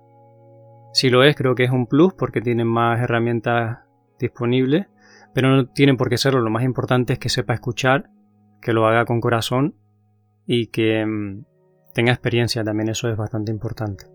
Si 0.93 1.09
lo 1.09 1.25
es, 1.25 1.35
creo 1.35 1.55
que 1.55 1.65
es 1.65 1.71
un 1.71 1.87
plus 1.87 2.13
porque 2.15 2.41
tiene 2.41 2.65
más 2.65 3.01
herramientas 3.01 3.79
disponibles, 4.19 4.87
pero 5.33 5.49
no 5.49 5.67
tiene 5.67 5.95
por 5.95 6.09
qué 6.09 6.19
serlo. 6.19 6.41
Lo 6.41 6.51
más 6.51 6.65
importante 6.65 7.15
es 7.15 7.19
que 7.19 7.29
sepa 7.29 7.55
escuchar 7.55 8.11
que 8.61 8.73
lo 8.73 8.87
haga 8.87 9.05
con 9.05 9.21
corazón 9.21 9.77
y 10.47 10.67
que 10.69 11.05
mm, 11.05 11.45
tenga 11.95 12.13
experiencia, 12.13 12.65
también 12.65 12.89
eso 12.89 13.09
es 13.09 13.17
bastante 13.17 13.51
importante. 13.51 14.07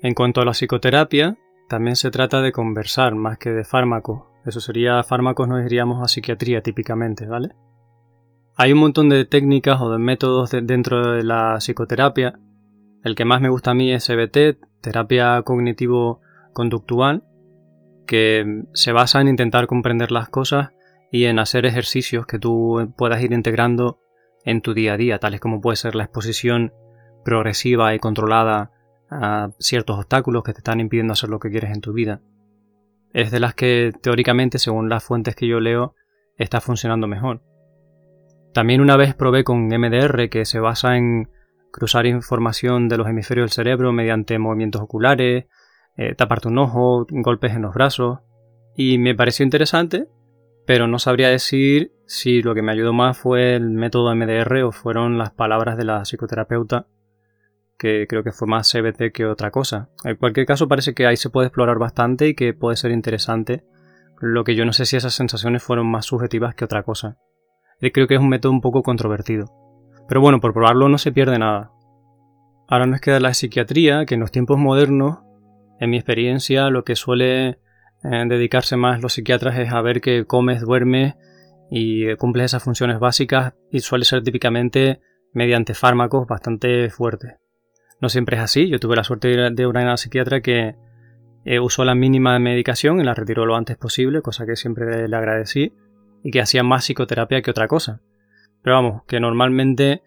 En 0.00 0.14
cuanto 0.14 0.40
a 0.40 0.44
la 0.44 0.52
psicoterapia, 0.52 1.36
también 1.68 1.96
se 1.96 2.10
trata 2.10 2.40
de 2.40 2.52
conversar 2.52 3.14
más 3.14 3.36
que 3.38 3.50
de 3.50 3.64
fármacos. 3.64 4.27
Eso 4.44 4.60
sería 4.60 5.02
fármacos, 5.02 5.48
nos 5.48 5.64
iríamos 5.64 6.02
a 6.02 6.08
psiquiatría 6.08 6.62
típicamente, 6.62 7.26
¿vale? 7.26 7.50
Hay 8.56 8.72
un 8.72 8.78
montón 8.78 9.08
de 9.08 9.24
técnicas 9.24 9.80
o 9.80 9.90
de 9.90 9.98
métodos 9.98 10.50
dentro 10.50 11.12
de 11.12 11.22
la 11.22 11.58
psicoterapia. 11.58 12.38
El 13.04 13.14
que 13.14 13.24
más 13.24 13.40
me 13.40 13.50
gusta 13.50 13.70
a 13.70 13.74
mí 13.74 13.92
es 13.92 14.06
CBT, 14.06 14.58
terapia 14.80 15.42
cognitivo-conductual, 15.42 17.24
que 18.06 18.64
se 18.72 18.92
basa 18.92 19.20
en 19.20 19.28
intentar 19.28 19.66
comprender 19.66 20.10
las 20.10 20.28
cosas 20.28 20.70
y 21.12 21.26
en 21.26 21.38
hacer 21.38 21.66
ejercicios 21.66 22.26
que 22.26 22.38
tú 22.38 22.92
puedas 22.96 23.22
ir 23.22 23.32
integrando 23.32 24.00
en 24.44 24.60
tu 24.60 24.74
día 24.74 24.94
a 24.94 24.96
día, 24.96 25.18
tales 25.18 25.40
como 25.40 25.60
puede 25.60 25.76
ser 25.76 25.94
la 25.94 26.04
exposición 26.04 26.72
progresiva 27.24 27.94
y 27.94 27.98
controlada 27.98 28.72
a 29.10 29.50
ciertos 29.58 29.98
obstáculos 29.98 30.42
que 30.42 30.52
te 30.52 30.58
están 30.58 30.80
impidiendo 30.80 31.12
hacer 31.12 31.30
lo 31.30 31.38
que 31.38 31.50
quieres 31.50 31.70
en 31.70 31.80
tu 31.80 31.92
vida. 31.92 32.20
Es 33.12 33.30
de 33.30 33.40
las 33.40 33.54
que 33.54 33.92
teóricamente, 34.02 34.58
según 34.58 34.88
las 34.88 35.04
fuentes 35.04 35.34
que 35.34 35.46
yo 35.46 35.60
leo, 35.60 35.94
está 36.36 36.60
funcionando 36.60 37.06
mejor. 37.06 37.42
También 38.52 38.80
una 38.80 38.96
vez 38.96 39.14
probé 39.14 39.44
con 39.44 39.66
MDR 39.66 40.28
que 40.30 40.44
se 40.44 40.60
basa 40.60 40.96
en 40.96 41.30
cruzar 41.70 42.06
información 42.06 42.88
de 42.88 42.96
los 42.96 43.08
hemisferios 43.08 43.44
del 43.44 43.54
cerebro 43.54 43.92
mediante 43.92 44.38
movimientos 44.38 44.82
oculares, 44.82 45.46
eh, 45.96 46.14
taparte 46.14 46.48
un 46.48 46.58
ojo, 46.58 47.06
golpes 47.10 47.52
en 47.52 47.62
los 47.62 47.74
brazos, 47.74 48.20
y 48.74 48.98
me 48.98 49.14
pareció 49.14 49.44
interesante 49.44 50.08
pero 50.68 50.86
no 50.86 50.98
sabría 50.98 51.30
decir 51.30 51.94
si 52.04 52.42
lo 52.42 52.54
que 52.54 52.60
me 52.60 52.72
ayudó 52.72 52.92
más 52.92 53.16
fue 53.16 53.54
el 53.54 53.70
método 53.70 54.14
MDR 54.14 54.64
o 54.64 54.70
fueron 54.70 55.16
las 55.16 55.30
palabras 55.30 55.78
de 55.78 55.86
la 55.86 56.04
psicoterapeuta, 56.04 56.86
que 57.78 58.06
creo 58.08 58.24
que 58.24 58.32
fue 58.32 58.48
más 58.48 58.70
CBT 58.70 59.12
que 59.12 59.24
otra 59.24 59.50
cosa. 59.50 59.88
En 60.04 60.16
cualquier 60.16 60.46
caso 60.46 60.68
parece 60.68 60.94
que 60.94 61.06
ahí 61.06 61.16
se 61.16 61.30
puede 61.30 61.46
explorar 61.46 61.78
bastante 61.78 62.28
y 62.28 62.34
que 62.34 62.52
puede 62.52 62.76
ser 62.76 62.90
interesante, 62.90 63.64
lo 64.20 64.42
que 64.42 64.56
yo 64.56 64.64
no 64.64 64.72
sé 64.72 64.84
si 64.84 64.96
esas 64.96 65.14
sensaciones 65.14 65.62
fueron 65.62 65.90
más 65.90 66.06
subjetivas 66.06 66.54
que 66.54 66.64
otra 66.64 66.82
cosa. 66.82 67.16
Y 67.80 67.92
creo 67.92 68.08
que 68.08 68.16
es 68.16 68.20
un 68.20 68.28
método 68.28 68.52
un 68.52 68.60
poco 68.60 68.82
controvertido. 68.82 69.46
Pero 70.08 70.20
bueno, 70.20 70.40
por 70.40 70.52
probarlo 70.52 70.88
no 70.88 70.98
se 70.98 71.12
pierde 71.12 71.38
nada. 71.38 71.70
Ahora 72.66 72.86
nos 72.86 73.00
queda 73.00 73.20
la 73.20 73.32
psiquiatría, 73.32 74.04
que 74.04 74.14
en 74.14 74.20
los 74.20 74.32
tiempos 74.32 74.58
modernos, 74.58 75.20
en 75.78 75.90
mi 75.90 75.96
experiencia, 75.96 76.70
lo 76.70 76.82
que 76.82 76.96
suele 76.96 77.60
dedicarse 78.02 78.76
más 78.76 79.00
los 79.02 79.12
psiquiatras 79.12 79.58
es 79.58 79.72
a 79.72 79.80
ver 79.82 80.00
que 80.00 80.24
comes, 80.24 80.60
duermes 80.60 81.14
y 81.70 82.14
cumples 82.16 82.46
esas 82.46 82.62
funciones 82.62 82.98
básicas 82.98 83.54
y 83.70 83.80
suele 83.80 84.04
ser 84.04 84.22
típicamente 84.22 85.00
mediante 85.32 85.74
fármacos 85.74 86.26
bastante 86.26 86.90
fuertes. 86.90 87.34
No 88.00 88.08
siempre 88.08 88.36
es 88.36 88.42
así, 88.42 88.68
yo 88.68 88.78
tuve 88.78 88.96
la 88.96 89.04
suerte 89.04 89.28
de 89.28 89.66
una 89.66 89.96
psiquiatra 89.96 90.40
que 90.40 90.76
eh, 91.44 91.60
usó 91.60 91.84
la 91.84 91.94
mínima 91.94 92.38
medicación 92.38 93.00
y 93.00 93.04
la 93.04 93.14
retiró 93.14 93.46
lo 93.46 93.56
antes 93.56 93.76
posible, 93.76 94.22
cosa 94.22 94.46
que 94.46 94.56
siempre 94.56 95.08
le 95.08 95.16
agradecí, 95.16 95.72
y 96.22 96.30
que 96.30 96.40
hacía 96.40 96.62
más 96.62 96.84
psicoterapia 96.84 97.42
que 97.42 97.50
otra 97.50 97.68
cosa. 97.68 98.00
Pero 98.62 98.76
vamos, 98.76 99.02
que 99.06 99.20
normalmente 99.20 100.02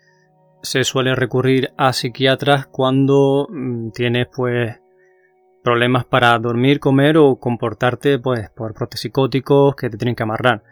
se 0.62 0.84
suele 0.84 1.16
recurrir 1.16 1.74
a 1.78 1.94
psiquiatras 1.94 2.68
cuando 2.68 3.48
mm, 3.50 3.92
tienes 3.92 4.28
pues 4.36 4.80
problemas 5.64 6.06
para 6.06 6.38
dormir, 6.40 6.80
comer 6.80 7.18
o 7.18 7.38
comportarte 7.38 8.20
pues 8.20 8.50
por 8.50 8.74
protopsicóticos 8.74 9.76
que 9.76 9.90
te 9.90 9.98
tienen 9.98 10.16
que 10.16 10.24
amarrar. 10.24 10.64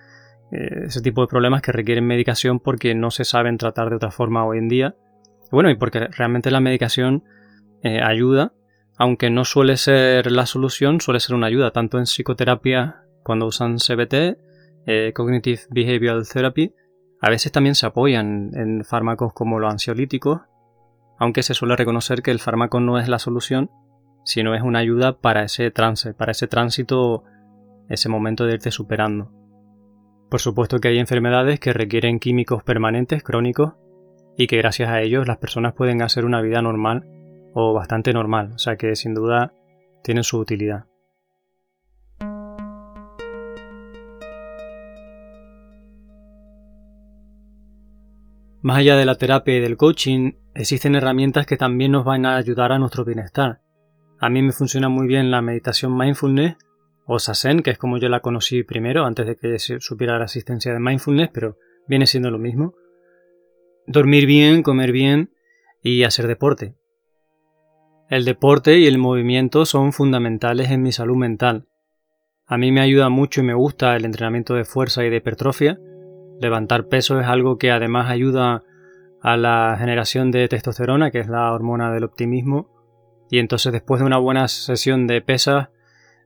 Eh, 0.51 0.85
ese 0.85 1.01
tipo 1.01 1.21
de 1.21 1.27
problemas 1.27 1.61
que 1.61 1.71
requieren 1.71 2.05
medicación 2.05 2.59
porque 2.59 2.95
no 2.95 3.11
se 3.11 3.23
saben 3.23 3.57
tratar 3.57 3.89
de 3.89 3.95
otra 3.95 4.11
forma 4.11 4.45
hoy 4.45 4.57
en 4.57 4.67
día. 4.67 4.95
Bueno, 5.51 5.69
y 5.69 5.75
porque 5.75 6.07
realmente 6.07 6.51
la 6.51 6.59
medicación 6.59 7.23
eh, 7.81 8.01
ayuda, 8.01 8.53
aunque 8.97 9.29
no 9.29 9.45
suele 9.45 9.77
ser 9.77 10.31
la 10.31 10.45
solución, 10.45 11.01
suele 11.01 11.19
ser 11.19 11.35
una 11.35 11.47
ayuda, 11.47 11.71
tanto 11.71 11.97
en 11.97 12.05
psicoterapia 12.05 13.03
cuando 13.23 13.47
usan 13.47 13.77
CBT, 13.77 14.37
eh, 14.85 15.13
Cognitive 15.13 15.61
Behavioral 15.69 16.27
Therapy, 16.27 16.73
a 17.21 17.29
veces 17.29 17.51
también 17.51 17.75
se 17.75 17.85
apoyan 17.85 18.51
en 18.53 18.83
fármacos 18.85 19.33
como 19.33 19.59
los 19.59 19.71
ansiolíticos, 19.71 20.41
aunque 21.17 21.43
se 21.43 21.53
suele 21.53 21.75
reconocer 21.75 22.21
que 22.21 22.31
el 22.31 22.39
fármaco 22.39 22.79
no 22.79 22.97
es 22.97 23.09
la 23.09 23.19
solución, 23.19 23.69
sino 24.23 24.55
es 24.55 24.61
una 24.61 24.79
ayuda 24.79 25.19
para 25.19 25.43
ese 25.43 25.69
trance, 25.71 26.13
para 26.13 26.31
ese 26.31 26.47
tránsito, 26.47 27.23
ese 27.89 28.09
momento 28.09 28.45
de 28.45 28.53
irte 28.53 28.71
superando. 28.71 29.31
Por 30.29 30.39
supuesto 30.39 30.79
que 30.79 30.89
hay 30.89 30.99
enfermedades 30.99 31.59
que 31.59 31.73
requieren 31.73 32.19
químicos 32.19 32.63
permanentes, 32.63 33.23
crónicos, 33.23 33.73
y 34.39 34.47
que 34.47 34.55
gracias 34.55 34.89
a 34.89 35.01
ellos 35.01 35.27
las 35.27 35.37
personas 35.37 35.73
pueden 35.73 36.01
hacer 36.01 36.23
una 36.23 36.41
vida 36.41 36.61
normal 36.61 37.05
o 37.53 37.73
bastante 37.73 38.13
normal, 38.13 38.53
o 38.55 38.57
sea 38.57 38.77
que 38.77 38.95
sin 38.95 39.13
duda 39.13 39.51
tienen 40.01 40.23
su 40.23 40.39
utilidad. 40.39 40.85
Más 48.61 48.77
allá 48.77 48.95
de 48.95 49.05
la 49.05 49.15
terapia 49.15 49.57
y 49.57 49.59
del 49.59 49.75
coaching, 49.75 50.31
existen 50.55 50.95
herramientas 50.95 51.45
que 51.45 51.57
también 51.57 51.91
nos 51.91 52.05
van 52.05 52.25
a 52.25 52.37
ayudar 52.37 52.71
a 52.71 52.79
nuestro 52.79 53.03
bienestar. 53.03 53.59
A 54.19 54.29
mí 54.29 54.41
me 54.41 54.53
funciona 54.53 54.87
muy 54.87 55.07
bien 55.07 55.31
la 55.31 55.41
meditación 55.41 55.97
mindfulness 55.97 56.55
o 57.05 57.19
Sazen, 57.19 57.61
que 57.61 57.71
es 57.71 57.77
como 57.77 57.97
yo 57.97 58.07
la 58.07 58.21
conocí 58.21 58.63
primero, 58.63 59.05
antes 59.05 59.27
de 59.27 59.35
que 59.35 59.59
supiera 59.59 60.17
la 60.17 60.25
asistencia 60.25 60.71
de 60.71 60.79
mindfulness, 60.79 61.29
pero 61.33 61.57
viene 61.89 62.05
siendo 62.05 62.31
lo 62.31 62.37
mismo. 62.37 62.73
Dormir 63.87 64.25
bien, 64.25 64.63
comer 64.63 64.91
bien 64.91 65.31
y 65.81 66.03
hacer 66.03 66.27
deporte. 66.27 66.75
El 68.09 68.25
deporte 68.25 68.79
y 68.79 68.87
el 68.87 68.97
movimiento 68.97 69.65
son 69.65 69.93
fundamentales 69.93 70.71
en 70.71 70.81
mi 70.81 70.91
salud 70.91 71.15
mental. 71.15 71.67
A 72.47 72.57
mí 72.57 72.71
me 72.71 72.81
ayuda 72.81 73.09
mucho 73.09 73.41
y 73.41 73.43
me 73.43 73.53
gusta 73.53 73.95
el 73.95 74.05
entrenamiento 74.05 74.55
de 74.55 74.65
fuerza 74.65 75.05
y 75.05 75.09
de 75.11 75.17
hipertrofia. 75.17 75.79
Levantar 76.39 76.87
peso 76.87 77.19
es 77.19 77.27
algo 77.27 77.59
que 77.59 77.69
además 77.69 78.09
ayuda 78.09 78.63
a 79.21 79.37
la 79.37 79.75
generación 79.77 80.31
de 80.31 80.47
testosterona, 80.47 81.11
que 81.11 81.19
es 81.19 81.27
la 81.27 81.51
hormona 81.51 81.91
del 81.91 82.03
optimismo. 82.03 82.69
Y 83.29 83.37
entonces 83.37 83.71
después 83.71 83.99
de 83.99 84.07
una 84.07 84.17
buena 84.17 84.47
sesión 84.47 85.05
de 85.05 85.21
pesas 85.21 85.69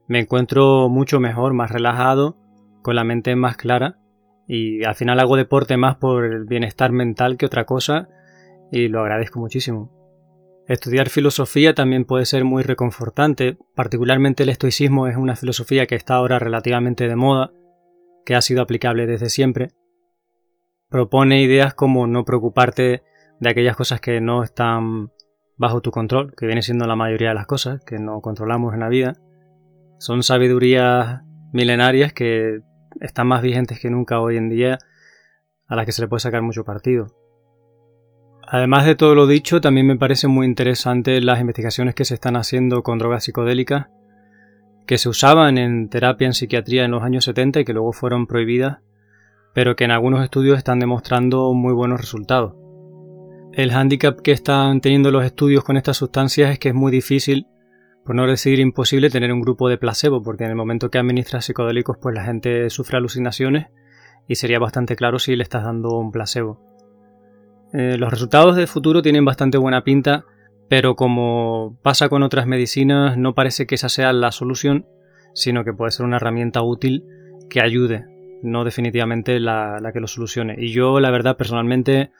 me 0.06 0.20
encuentro 0.20 0.88
mucho 0.88 1.20
mejor, 1.20 1.52
más 1.52 1.70
relajado, 1.70 2.38
con 2.80 2.96
la 2.96 3.04
mente 3.04 3.36
más 3.36 3.58
clara. 3.58 3.98
Y 4.46 4.84
al 4.84 4.94
final 4.94 5.20
hago 5.20 5.36
deporte 5.36 5.76
más 5.76 5.96
por 5.96 6.24
el 6.24 6.44
bienestar 6.44 6.92
mental 6.92 7.36
que 7.36 7.46
otra 7.46 7.64
cosa 7.64 8.08
y 8.70 8.88
lo 8.88 9.00
agradezco 9.00 9.40
muchísimo. 9.40 9.90
Estudiar 10.66 11.10
filosofía 11.10 11.74
también 11.74 12.06
puede 12.06 12.24
ser 12.24 12.44
muy 12.44 12.62
reconfortante, 12.62 13.58
particularmente 13.74 14.44
el 14.44 14.48
estoicismo 14.48 15.06
es 15.06 15.16
una 15.16 15.36
filosofía 15.36 15.86
que 15.86 15.94
está 15.94 16.14
ahora 16.14 16.38
relativamente 16.38 17.06
de 17.06 17.16
moda, 17.16 17.52
que 18.24 18.34
ha 18.34 18.40
sido 18.40 18.62
aplicable 18.62 19.06
desde 19.06 19.28
siempre. 19.28 19.72
Propone 20.88 21.42
ideas 21.42 21.74
como 21.74 22.06
no 22.06 22.24
preocuparte 22.24 23.02
de 23.40 23.50
aquellas 23.50 23.76
cosas 23.76 24.00
que 24.00 24.22
no 24.22 24.42
están 24.42 25.10
bajo 25.56 25.82
tu 25.82 25.90
control, 25.90 26.34
que 26.34 26.46
viene 26.46 26.62
siendo 26.62 26.86
la 26.86 26.96
mayoría 26.96 27.28
de 27.28 27.34
las 27.34 27.46
cosas 27.46 27.84
que 27.84 27.98
no 27.98 28.20
controlamos 28.20 28.72
en 28.72 28.80
la 28.80 28.88
vida. 28.88 29.14
Son 29.98 30.22
sabidurías 30.22 31.22
milenarias 31.52 32.12
que 32.12 32.60
están 33.00 33.26
más 33.26 33.42
vigentes 33.42 33.80
que 33.80 33.90
nunca 33.90 34.20
hoy 34.20 34.36
en 34.36 34.48
día, 34.48 34.78
a 35.66 35.76
las 35.76 35.86
que 35.86 35.92
se 35.92 36.02
le 36.02 36.08
puede 36.08 36.20
sacar 36.20 36.42
mucho 36.42 36.64
partido. 36.64 37.06
Además 38.46 38.84
de 38.84 38.94
todo 38.94 39.14
lo 39.14 39.26
dicho, 39.26 39.60
también 39.60 39.86
me 39.86 39.96
parece 39.96 40.28
muy 40.28 40.46
interesante 40.46 41.20
las 41.20 41.40
investigaciones 41.40 41.94
que 41.94 42.04
se 42.04 42.14
están 42.14 42.36
haciendo 42.36 42.82
con 42.82 42.98
drogas 42.98 43.24
psicodélicas 43.24 43.86
que 44.86 44.98
se 44.98 45.08
usaban 45.08 45.58
en 45.58 45.88
terapia 45.88 46.26
en 46.26 46.34
psiquiatría 46.34 46.84
en 46.84 46.90
los 46.90 47.02
años 47.02 47.24
70 47.24 47.60
y 47.60 47.64
que 47.64 47.72
luego 47.72 47.92
fueron 47.92 48.26
prohibidas, 48.26 48.78
pero 49.54 49.76
que 49.76 49.84
en 49.84 49.90
algunos 49.90 50.22
estudios 50.22 50.58
están 50.58 50.78
demostrando 50.78 51.52
muy 51.54 51.72
buenos 51.72 52.00
resultados. 52.00 52.54
El 53.52 53.70
hándicap 53.70 54.20
que 54.20 54.32
están 54.32 54.80
teniendo 54.80 55.10
los 55.10 55.24
estudios 55.24 55.64
con 55.64 55.76
estas 55.76 55.96
sustancias 55.96 56.50
es 56.50 56.58
que 56.58 56.70
es 56.70 56.74
muy 56.74 56.90
difícil, 56.90 57.46
por 58.04 58.14
no 58.14 58.26
decir 58.26 58.60
imposible, 58.60 59.10
tener 59.10 59.32
un 59.32 59.40
grupo 59.40 59.68
de 59.68 59.78
placebo, 59.78 60.22
porque 60.22 60.44
en 60.44 60.50
el 60.50 60.56
momento 60.56 60.90
que 60.90 60.98
administras 60.98 61.46
psicodélicos 61.46 61.96
pues 62.00 62.14
la 62.14 62.24
gente 62.24 62.68
sufre 62.70 62.98
alucinaciones 62.98 63.66
y 64.28 64.34
sería 64.36 64.58
bastante 64.58 64.96
claro 64.96 65.18
si 65.18 65.36
le 65.36 65.42
estás 65.42 65.64
dando 65.64 65.98
un 65.98 66.12
placebo. 66.12 66.60
Eh, 67.72 67.96
los 67.98 68.10
resultados 68.10 68.56
de 68.56 68.66
futuro 68.66 69.02
tienen 69.02 69.24
bastante 69.24 69.58
buena 69.58 69.84
pinta, 69.84 70.26
pero 70.68 70.96
como 70.96 71.78
pasa 71.82 72.08
con 72.08 72.22
otras 72.22 72.46
medicinas, 72.46 73.16
no 73.16 73.34
parece 73.34 73.66
que 73.66 73.74
esa 73.74 73.88
sea 73.88 74.12
la 74.12 74.32
solución, 74.32 74.86
sino 75.34 75.64
que 75.64 75.72
puede 75.72 75.90
ser 75.90 76.06
una 76.06 76.16
herramienta 76.16 76.62
útil 76.62 77.04
que 77.50 77.60
ayude, 77.60 78.06
no 78.42 78.64
definitivamente 78.64 79.40
la, 79.40 79.90
que 79.92 80.00
lo 80.00 80.06
solucione. 80.06 80.56
Y 80.58 80.72
yo, 80.72 81.00
la 81.00 81.10
verdad, 81.10 81.36
personalmente, 81.36 82.10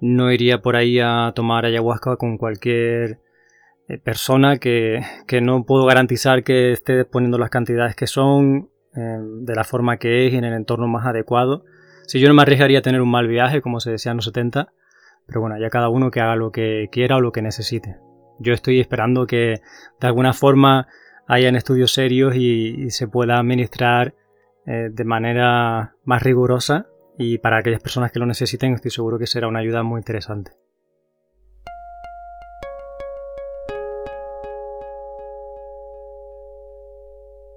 no 0.00 0.32
iría 0.32 0.60
por 0.60 0.76
ahí 0.76 0.98
a 0.98 1.32
tomar 1.34 1.64
ayahuasca 1.64 2.16
con 2.16 2.36
cualquier 2.36 3.20
eh, 3.88 3.98
persona 3.98 4.58
que, 4.58 5.00
no 5.42 5.64
puedo 5.64 5.86
garantizar 5.86 6.42
que 6.42 6.72
esté 6.72 7.04
poniendo 7.04 7.38
las 7.38 7.50
cantidades 7.50 7.94
que 7.94 8.06
son, 8.06 8.70
eh, 8.96 9.18
de 9.20 9.54
la 9.54 9.64
forma 9.64 9.98
que 9.98 10.26
es 10.26 10.32
y 10.32 10.36
en 10.36 10.44
el 10.44 10.54
entorno 10.54 10.88
más 10.88 11.06
adecuado. 11.06 11.64
Si 12.06 12.20
yo 12.20 12.28
no 12.28 12.34
me 12.34 12.42
arriesgaría 12.42 12.80
a 12.80 12.82
tener 12.82 13.00
un 13.00 13.10
mal 13.10 13.28
viaje, 13.28 13.62
como 13.62 13.80
se 13.80 13.90
decía 13.90 14.10
en 14.10 14.16
los 14.16 14.24
70, 14.24 14.72
pero 15.26 15.40
bueno, 15.40 15.58
ya 15.58 15.70
cada 15.70 15.88
uno 15.88 16.10
que 16.10 16.20
haga 16.20 16.36
lo 16.36 16.50
que 16.50 16.88
quiera 16.90 17.16
o 17.16 17.20
lo 17.20 17.32
que 17.32 17.42
necesite. 17.42 17.96
Yo 18.38 18.52
estoy 18.52 18.80
esperando 18.80 19.26
que 19.26 19.60
de 20.00 20.06
alguna 20.06 20.32
forma 20.32 20.88
hayan 21.26 21.56
estudios 21.56 21.92
serios 21.92 22.34
y, 22.36 22.90
se 22.90 23.08
pueda 23.08 23.38
administrar 23.38 24.14
eh, 24.66 24.88
de 24.92 25.04
manera 25.04 25.94
más 26.04 26.22
rigurosa 26.22 26.86
y 27.18 27.38
para 27.38 27.58
aquellas 27.58 27.80
personas 27.80 28.12
que 28.12 28.18
lo 28.18 28.26
necesiten 28.26 28.74
estoy 28.74 28.90
seguro 28.90 29.18
que 29.18 29.26
será 29.26 29.48
una 29.48 29.60
ayuda 29.60 29.82
muy 29.82 29.98
interesante. 29.98 30.52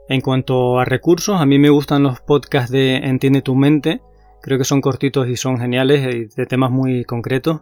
En 0.10 0.22
cuanto 0.22 0.80
a 0.80 0.86
recursos, 0.86 1.40
a 1.40 1.46
mí 1.46 1.60
me 1.60 1.70
gustan 1.70 2.02
los 2.02 2.20
podcasts 2.20 2.72
de 2.72 2.96
Entiende 2.96 3.44
tu 3.44 3.54
mente, 3.54 4.02
Creo 4.42 4.58
que 4.58 4.64
son 4.64 4.82
cortitos 4.82 5.28
y 5.28 5.36
son 5.36 5.60
geniales, 5.60 6.16
y 6.16 6.26
de 6.36 6.46
temas 6.48 6.72
muy 6.72 7.04
concretos. 7.04 7.62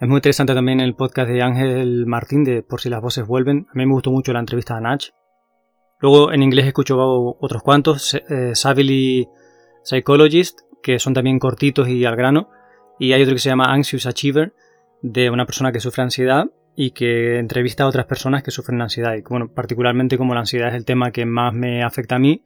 Es 0.00 0.08
muy 0.08 0.16
interesante 0.16 0.54
también 0.54 0.80
el 0.80 0.94
podcast 0.94 1.28
de 1.28 1.42
Ángel 1.42 2.06
Martín 2.06 2.44
de 2.44 2.62
Por 2.62 2.80
si 2.80 2.88
las 2.88 3.02
voces 3.02 3.26
vuelven. 3.26 3.66
A 3.70 3.74
mí 3.74 3.84
me 3.84 3.92
gustó 3.92 4.10
mucho 4.10 4.32
la 4.32 4.40
entrevista 4.40 4.76
a 4.76 4.80
Nach. 4.80 5.10
Luego 6.00 6.32
en 6.32 6.42
inglés 6.42 6.66
escucho 6.66 6.98
otros 7.38 7.62
cuantos, 7.62 8.14
eh, 8.14 8.54
Savily 8.54 9.28
Psychologist, 9.82 10.60
que 10.82 10.98
son 10.98 11.12
también 11.12 11.38
cortitos 11.38 11.88
y 11.88 12.04
al 12.06 12.16
grano. 12.16 12.48
Y 12.98 13.12
hay 13.12 13.22
otro 13.22 13.34
que 13.34 13.40
se 13.40 13.50
llama 13.50 13.72
Anxious 13.72 14.06
Achiever, 14.06 14.54
de 15.02 15.28
una 15.28 15.46
persona 15.46 15.72
que 15.72 15.80
sufre 15.80 16.02
ansiedad 16.02 16.46
y 16.76 16.90
que 16.90 17.38
entrevista 17.38 17.84
a 17.84 17.86
otras 17.86 18.06
personas 18.06 18.42
que 18.42 18.50
sufren 18.50 18.80
ansiedad. 18.80 19.14
Y 19.14 19.22
bueno, 19.22 19.52
particularmente 19.52 20.18
como 20.18 20.34
la 20.34 20.40
ansiedad 20.40 20.68
es 20.68 20.74
el 20.74 20.84
tema 20.84 21.12
que 21.12 21.26
más 21.26 21.54
me 21.54 21.82
afecta 21.82 22.16
a 22.16 22.18
mí, 22.18 22.42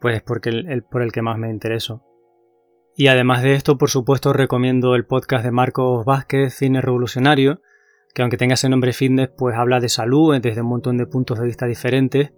pues 0.00 0.16
es 0.16 0.22
porque 0.22 0.50
el, 0.50 0.82
por 0.82 1.02
el 1.02 1.12
que 1.12 1.22
más 1.22 1.38
me 1.38 1.50
intereso. 1.50 2.04
Y 2.96 3.06
además 3.06 3.42
de 3.42 3.54
esto, 3.54 3.78
por 3.78 3.88
supuesto, 3.88 4.32
recomiendo 4.32 4.94
el 4.94 5.06
podcast 5.06 5.44
de 5.44 5.52
Marcos 5.52 6.04
Vázquez, 6.04 6.54
Cine 6.54 6.80
Revolucionario, 6.80 7.62
que 8.14 8.22
aunque 8.22 8.36
tenga 8.36 8.54
ese 8.54 8.68
nombre 8.68 8.92
fitness, 8.92 9.30
pues 9.36 9.56
habla 9.56 9.78
de 9.78 9.88
salud 9.88 10.36
desde 10.40 10.62
un 10.62 10.68
montón 10.68 10.96
de 10.96 11.06
puntos 11.06 11.38
de 11.38 11.46
vista 11.46 11.66
diferentes 11.66 12.32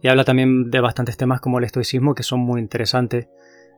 y 0.00 0.08
habla 0.08 0.24
también 0.24 0.70
de 0.70 0.80
bastantes 0.80 1.16
temas 1.16 1.40
como 1.40 1.58
el 1.58 1.64
estoicismo 1.64 2.14
que 2.14 2.22
son 2.22 2.40
muy 2.40 2.60
interesantes. 2.60 3.28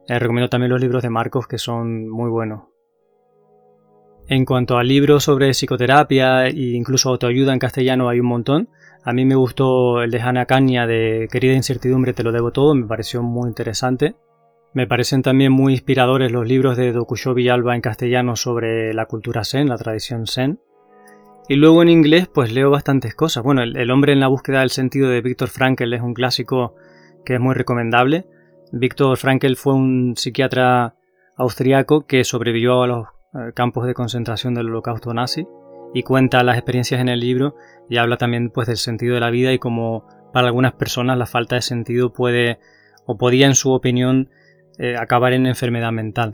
Eh, 0.06 0.18
recomiendo 0.18 0.48
también 0.48 0.70
los 0.70 0.80
libros 0.80 1.02
de 1.02 1.10
Marcos 1.10 1.48
que 1.48 1.58
son 1.58 2.08
muy 2.08 2.30
buenos. 2.30 2.62
En 4.30 4.44
cuanto 4.44 4.78
a 4.78 4.84
libros 4.84 5.24
sobre 5.24 5.50
psicoterapia 5.50 6.46
e 6.46 6.52
incluso 6.76 7.08
autoayuda 7.08 7.52
en 7.52 7.58
castellano 7.58 8.08
hay 8.08 8.20
un 8.20 8.26
montón. 8.26 8.68
A 9.02 9.12
mí 9.12 9.24
me 9.24 9.34
gustó 9.34 10.02
el 10.02 10.12
de 10.12 10.20
Hannah 10.20 10.46
Caña 10.46 10.86
de 10.86 11.26
Querida 11.32 11.54
Incertidumbre, 11.54 12.12
te 12.12 12.22
lo 12.22 12.30
debo 12.30 12.52
todo, 12.52 12.76
me 12.76 12.86
pareció 12.86 13.24
muy 13.24 13.48
interesante. 13.48 14.14
Me 14.72 14.86
parecen 14.86 15.22
también 15.22 15.50
muy 15.50 15.72
inspiradores 15.72 16.30
los 16.30 16.46
libros 16.46 16.76
de 16.76 16.92
Dokusho 16.92 17.34
Villalba 17.34 17.74
en 17.74 17.80
castellano 17.80 18.36
sobre 18.36 18.94
la 18.94 19.06
cultura 19.06 19.42
zen, 19.42 19.68
la 19.68 19.78
tradición 19.78 20.28
zen. 20.28 20.60
Y 21.48 21.56
luego 21.56 21.82
en 21.82 21.88
inglés 21.88 22.28
pues 22.32 22.52
leo 22.52 22.70
bastantes 22.70 23.16
cosas. 23.16 23.42
Bueno, 23.42 23.64
el, 23.64 23.90
hombre 23.90 24.12
en 24.12 24.20
la 24.20 24.28
búsqueda 24.28 24.60
del 24.60 24.70
sentido 24.70 25.08
de 25.08 25.22
Viktor 25.22 25.48
Frankl 25.48 25.92
es 25.92 26.02
un 26.02 26.14
clásico 26.14 26.76
que 27.24 27.34
es 27.34 27.40
muy 27.40 27.56
recomendable. 27.56 28.26
Viktor 28.70 29.16
Frankl 29.16 29.56
fue 29.56 29.74
un 29.74 30.14
psiquiatra 30.16 30.94
austriaco 31.36 32.06
que 32.06 32.22
sobrevivió 32.22 32.84
a 32.84 32.86
los 32.86 33.06
campos 33.54 33.86
de 33.86 33.94
concentración 33.94 34.54
del 34.54 34.70
holocausto 34.70 35.14
nazi 35.14 35.46
y 35.94 36.02
cuenta 36.02 36.42
las 36.42 36.56
experiencias 36.56 37.00
en 37.00 37.08
el 37.08 37.20
libro 37.20 37.54
y 37.88 37.96
habla 37.96 38.16
también 38.16 38.50
pues 38.50 38.68
del 38.68 38.76
sentido 38.76 39.14
de 39.14 39.20
la 39.20 39.30
vida 39.30 39.52
y 39.52 39.58
cómo 39.58 40.06
para 40.32 40.48
algunas 40.48 40.72
personas 40.72 41.18
la 41.18 41.26
falta 41.26 41.56
de 41.56 41.62
sentido 41.62 42.12
puede 42.12 42.58
o 43.06 43.18
podía 43.18 43.46
en 43.46 43.54
su 43.54 43.72
opinión 43.72 44.30
eh, 44.78 44.96
acabar 44.96 45.32
en 45.32 45.46
enfermedad 45.46 45.92
mental. 45.92 46.32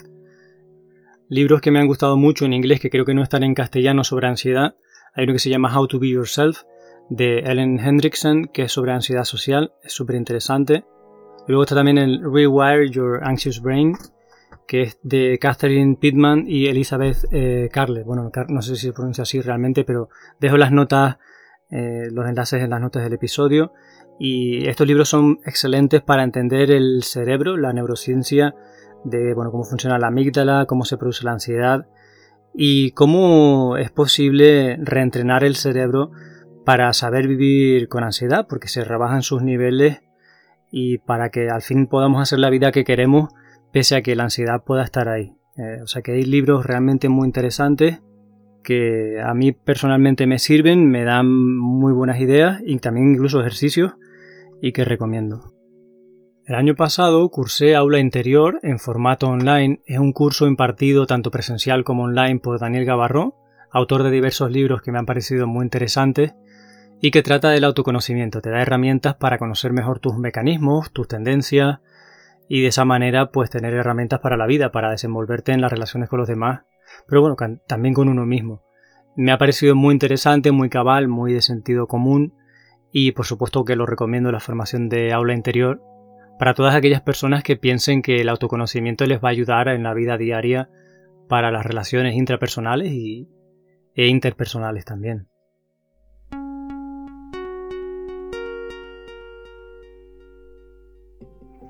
Libros 1.28 1.61
que 1.61 1.70
me 1.70 1.80
han 1.80 1.87
gustado 1.87 2.16
mucho 2.16 2.44
en 2.44 2.52
inglés, 2.52 2.80
que 2.80 2.90
creo 2.90 3.04
que 3.04 3.14
no 3.14 3.22
están 3.22 3.42
en 3.42 3.54
castellano 3.54 4.04
sobre 4.04 4.28
ansiedad. 4.28 4.76
Hay 5.14 5.24
uno 5.24 5.32
que 5.32 5.38
se 5.40 5.50
llama 5.50 5.76
How 5.76 5.88
to 5.88 5.98
Be 5.98 6.11
Yourself, 6.11 6.62
de 7.09 7.40
Ellen 7.40 7.80
Hendrickson, 7.80 8.46
que 8.46 8.62
es 8.62 8.72
sobre 8.72 8.92
ansiedad 8.92 9.24
social, 9.24 9.72
es 9.82 9.92
súper 9.92 10.16
interesante. 10.16 10.85
Luego 11.48 11.62
está 11.62 11.74
también 11.74 11.98
el 11.98 12.20
Rewire 12.22 12.88
Your 12.90 13.24
Anxious 13.24 13.61
Brain, 13.61 13.94
que 14.66 14.83
es 14.83 14.98
de 15.02 15.38
Catherine 15.38 15.96
Pittman 16.00 16.44
y 16.46 16.66
Elizabeth 16.66 17.24
eh, 17.31 17.68
Carle. 17.72 18.02
Bueno, 18.02 18.31
no 18.48 18.62
sé 18.62 18.76
si 18.76 18.87
se 18.87 18.92
pronuncia 18.92 19.22
así 19.22 19.40
realmente, 19.40 19.85
pero 19.85 20.09
dejo 20.40 20.57
las 20.57 20.72
notas, 20.72 21.18
eh, 21.70 22.09
los 22.11 22.26
enlaces 22.29 22.62
en 22.62 22.70
las 22.70 22.81
notas 22.81 23.02
del 23.02 23.12
episodio. 23.12 23.72
Y 24.18 24.66
estos 24.66 24.87
libros 24.87 25.09
son 25.09 25.38
excelentes 25.44 26.02
para 26.02 26.22
entender 26.22 26.70
el 26.70 27.02
cerebro, 27.02 27.57
la 27.57 27.72
neurociencia 27.72 28.55
de 29.05 29.35
bueno, 29.35 29.50
cómo 29.50 29.64
funciona 29.64 29.98
la 29.98 30.09
amígdala, 30.09 30.66
cómo 30.66 30.85
se 30.85 30.96
produce 30.96 31.24
la 31.24 31.33
ansiedad 31.33 31.87
y 32.55 32.92
cómo 32.92 33.76
es 33.76 33.90
posible 33.90 34.79
reentrenar 34.81 35.44
el 35.44 35.55
cerebro 35.55 36.11
para 36.64 36.92
saber 36.92 37.29
vivir 37.29 37.88
con 37.88 38.02
ansiedad, 38.02 38.46
porque 38.48 38.68
se 38.68 38.83
rebajan 38.83 39.22
sus 39.22 39.42
niveles 39.42 40.00
y 40.70 40.98
para 40.98 41.31
que 41.31 41.50
al 41.50 41.62
fin 41.62 41.87
podamos 41.87 42.20
hacer 42.20 42.38
la 42.38 42.50
vida 42.50 42.72
que 42.72 42.85
queremos 42.85 43.31
pese 43.77 43.95
a 43.95 44.01
que 44.01 44.17
la 44.17 44.23
ansiedad 44.23 44.65
pueda 44.65 44.83
estar 44.83 45.07
ahí. 45.11 45.37
Eh, 45.59 45.83
o 45.83 45.87
sea 45.87 46.01
que 46.01 46.12
hay 46.12 46.25
libros 46.25 46.65
realmente 46.65 47.11
muy 47.11 47.27
interesantes 47.27 48.01
que 48.65 49.21
a 49.23 49.35
mí 49.35 49.53
personalmente 49.53 50.27
me 50.27 50.39
sirven, 50.39 50.89
me 50.89 51.05
dan 51.05 51.31
muy 51.31 51.93
buenas 51.93 52.19
ideas 52.19 52.59
y 52.65 52.79
también 52.79 53.12
incluso 53.12 53.39
ejercicios 53.39 53.93
y 54.62 54.73
que 54.73 54.87
recomiendo. 54.87 55.53
El 56.47 56.55
año 56.55 56.75
pasado 56.75 57.29
cursé 57.29 57.77
Aula 57.77 57.99
Interior 57.99 58.61
en 58.62 58.79
formato 58.79 59.29
online. 59.29 59.83
Es 59.85 59.99
un 59.99 60.15
curso 60.15 60.47
impartido 60.47 61.07
tanto 61.07 61.31
presencial 61.31 61.85
como 61.85 62.05
online 62.05 62.41
por 62.41 62.59
Daniel 62.59 62.87
Gavarró, 62.87 63.35
autor 63.71 64.05
de 64.05 64.11
diversos 64.11 64.51
libros 64.51 64.81
que 64.81 64.91
me 64.91 64.99
han 65.01 65.05
parecido 65.05 65.47
muy 65.47 65.65
interesantes 65.65 66.33
y 67.03 67.11
que 67.11 67.23
trata 67.23 67.51
del 67.51 67.65
autoconocimiento, 67.65 68.41
te 68.41 68.49
da 68.49 68.62
herramientas 68.62 69.17
para 69.17 69.37
conocer 69.37 69.75
mejor 69.75 69.99
tus 69.99 70.17
mecanismos, 70.17 70.93
tus 70.93 71.09
tendencias 71.09 71.81
y 72.48 72.62
de 72.62 72.68
esa 72.68 72.85
manera 72.85 73.30
pues 73.30 73.50
tener 73.50 73.74
herramientas 73.74 74.20
para 74.20 74.37
la 74.37 74.46
vida, 74.46 74.72
para 74.72 74.90
desenvolverte 74.90 75.52
en 75.52 75.61
las 75.61 75.72
relaciones 75.72 76.09
con 76.09 76.18
los 76.18 76.28
demás, 76.28 76.62
pero 77.09 77.20
bueno, 77.20 77.37
también 77.66 77.94
con 77.94 78.09
uno 78.09 78.26
mismo. 78.26 78.62
Me 79.16 79.32
ha 79.32 79.38
parecido 79.38 79.74
muy 79.74 79.92
interesante, 79.92 80.52
muy 80.52 80.68
cabal, 80.68 81.09
muy 81.09 81.32
de 81.32 81.42
sentido 81.42 81.87
común 81.87 82.35
y 82.92 83.12
por 83.12 83.26
supuesto 83.26 83.64
que 83.64 83.76
lo 83.76 83.87
recomiendo 83.87 84.30
la 84.30 84.40
formación 84.40 84.88
de 84.88 85.12
aula 85.12 85.35
interior 85.35 85.82
para 86.38 86.54
todas 86.54 86.74
aquellas 86.74 87.00
personas 87.00 87.42
que 87.42 87.56
piensen 87.56 88.02
que 88.02 88.20
el 88.20 88.28
autoconocimiento 88.28 89.06
les 89.06 89.22
va 89.22 89.28
a 89.28 89.32
ayudar 89.32 89.68
en 89.68 89.82
la 89.82 89.94
vida 89.94 90.18
diaria 90.18 90.68
para 91.28 91.50
las 91.50 91.64
relaciones 91.64 92.14
intrapersonales 92.14 92.92
y, 92.92 93.28
e 93.94 94.06
interpersonales 94.06 94.85
también. 94.85 95.28